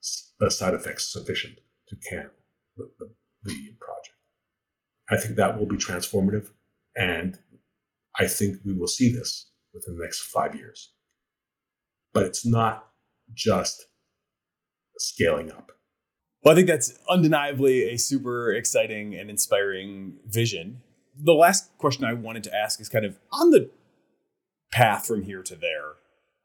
[0.00, 2.30] side effects sufficient to can
[2.76, 3.10] the, the,
[3.42, 4.16] the project.
[5.10, 6.50] I think that will be transformative
[6.96, 7.38] and
[8.18, 10.92] I think we will see this within the next five years.
[12.12, 12.88] But it's not
[13.34, 13.86] just
[14.98, 15.72] scaling up.
[16.42, 20.82] Well, I think that's undeniably a super exciting and inspiring vision.
[21.16, 23.70] The last question I wanted to ask is kind of on the
[24.72, 25.94] path from here to there.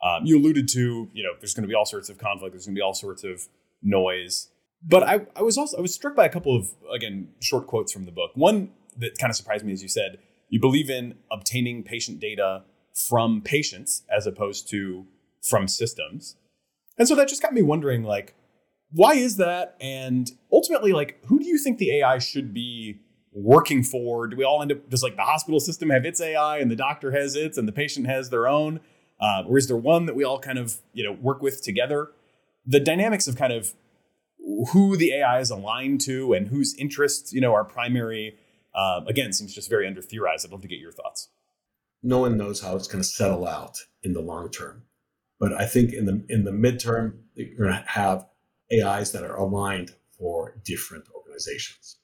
[0.04, 2.66] Um, you alluded to, you know, there's going to be all sorts of conflict, there's
[2.66, 3.48] going to be all sorts of
[3.82, 4.50] noise.
[4.86, 7.94] But I, I was also I was struck by a couple of again short quotes
[7.94, 8.32] from the book.
[8.36, 10.18] One that kind of surprised me, as you said,
[10.54, 15.08] you believe in obtaining patient data from patients as opposed to
[15.42, 16.36] from systems.
[16.98, 18.36] And so that just got me wondering like
[18.92, 23.00] why is that and ultimately like who do you think the AI should be
[23.32, 24.28] working for?
[24.28, 26.76] Do we all end up does like the hospital system have its AI and the
[26.76, 28.80] doctor has its and the patient has their own?
[29.24, 32.12] uh, or is there one that we all kind of you know work with together?
[32.66, 33.74] The dynamics of kind of
[34.72, 38.36] who the AI is aligned to and whose interests you know are primary.
[38.76, 40.46] Uh, again, seems just very under theorized.
[40.46, 41.30] I'd love to get your thoughts.
[42.02, 44.84] No one knows how it's going to settle out in the long term,
[45.40, 48.26] but I think in the in the midterm, you're going to have
[48.72, 51.98] AIs that are aligned for different organizations.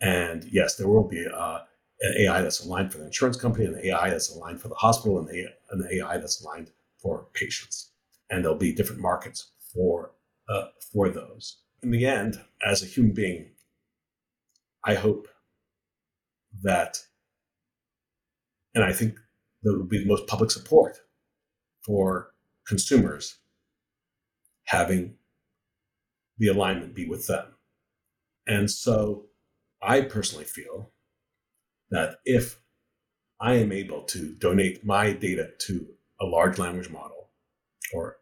[0.00, 1.60] And yes, there will be uh,
[2.00, 4.74] an AI that's aligned for the insurance company, and an AI that's aligned for the
[4.74, 7.92] hospital, and an AI that's aligned for patients.
[8.28, 10.12] And there'll be different markets for
[10.48, 11.58] uh, for those.
[11.82, 13.50] In the end, as a human being,
[14.84, 15.28] I hope
[16.62, 16.98] that,
[18.74, 19.18] and I think
[19.62, 20.98] that will be the most public support
[21.84, 22.32] for
[22.66, 23.38] consumers
[24.64, 25.14] having
[26.38, 27.46] the alignment be with them.
[28.46, 29.26] And so
[29.82, 30.90] I personally feel
[31.90, 32.60] that if
[33.40, 35.86] I am able to donate my data to
[36.20, 37.30] a large language model
[37.92, 38.18] or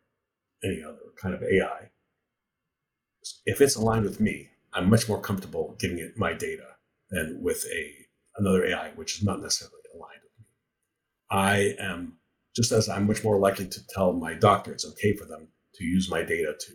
[0.65, 1.91] any other kind of AI,
[3.45, 6.77] if it's aligned with me, I'm much more comfortable giving it my data
[7.11, 8.00] than with a
[8.37, 10.47] another AI which is not necessarily aligned with me.
[11.31, 12.19] I am
[12.57, 15.85] just as I'm much more likely to tell my doctor it's okay for them to
[15.85, 16.73] use my data to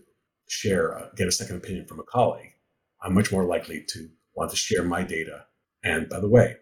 [0.48, 2.54] share, uh, get a second opinion from a colleague.
[3.02, 5.46] I'm much more likely to want to share my data.
[5.84, 6.58] And by the way,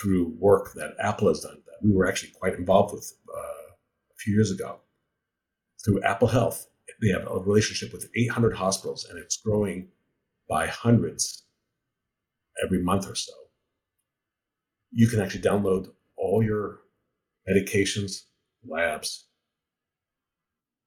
[0.00, 4.16] through work that Apple has done, that we were actually quite involved with uh, a
[4.18, 4.80] few years ago,
[5.84, 6.66] through Apple Health,
[7.00, 9.88] they have a relationship with 800 hospitals, and it's growing
[10.48, 11.44] by hundreds
[12.64, 13.32] every month or so.
[14.94, 16.80] You can actually download all your
[17.48, 18.22] medications,
[18.66, 19.26] labs,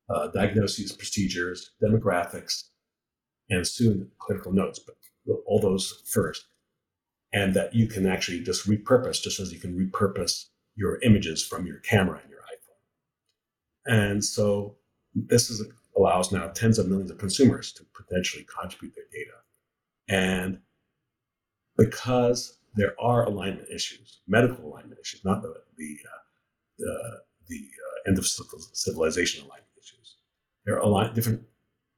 [0.10, 2.64] uh, diagnoses, procedures, demographics,
[3.50, 4.96] and soon clinical notes, but
[5.46, 6.46] all those first.
[7.34, 10.46] And that you can actually just repurpose, just as you can repurpose
[10.76, 14.00] your images from your camera and your iPhone.
[14.14, 14.78] And so
[15.14, 15.66] this is,
[15.98, 19.32] allows now tens of millions of consumers to potentially contribute their data.
[20.08, 20.60] And
[21.78, 26.22] because there are alignment issues, medical alignment issues, not the the uh,
[26.78, 30.18] the, the uh, end of civilization alignment issues.
[30.66, 31.42] there are align, different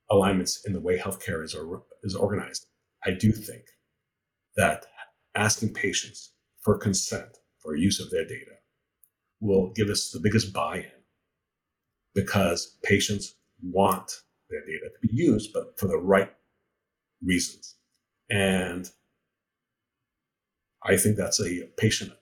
[0.09, 2.65] alignments in the way healthcare is, or, is organized.
[3.05, 3.63] I do think
[4.55, 4.85] that
[5.35, 8.51] asking patients for consent for use of their data
[9.41, 10.85] will give us the biggest buy-in
[12.15, 16.31] because patients want their data to be used, but for the right
[17.23, 17.75] reasons.
[18.29, 18.89] And
[20.83, 22.13] I think that's a patient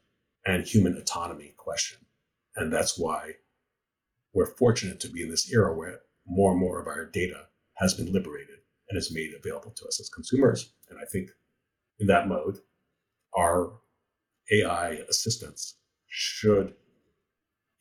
[0.45, 1.99] and human autonomy question.
[2.55, 3.33] And that's why
[4.33, 7.93] we're fortunate to be in this era where more and more of our data has
[7.93, 8.57] been liberated
[8.89, 10.73] and is made available to us as consumers.
[10.89, 11.29] And I think
[11.99, 12.59] in that mode,
[13.37, 13.73] our
[14.51, 15.75] AI assistants
[16.07, 16.73] should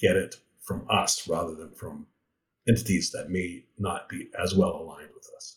[0.00, 2.06] get it from us rather than from
[2.68, 5.55] entities that may not be as well aligned with us.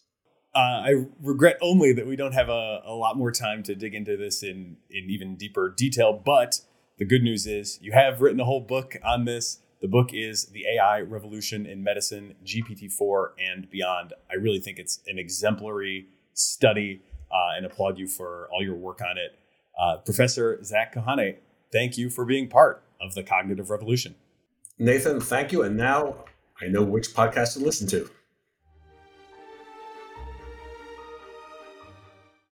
[0.59, 3.95] Uh, I regret only that we don't have a, a lot more time to dig
[3.95, 6.11] into this in, in even deeper detail.
[6.11, 6.59] But
[6.97, 9.59] the good news is you have written a whole book on this.
[9.81, 14.11] The book is The AI Revolution in Medicine, GPT 4 and Beyond.
[14.29, 18.99] I really think it's an exemplary study uh, and applaud you for all your work
[18.99, 19.39] on it.
[19.79, 21.37] Uh, Professor Zak Kohane,
[21.71, 24.15] thank you for being part of the cognitive revolution.
[24.77, 25.61] Nathan, thank you.
[25.61, 26.25] And now
[26.61, 28.09] I know which podcast to listen to.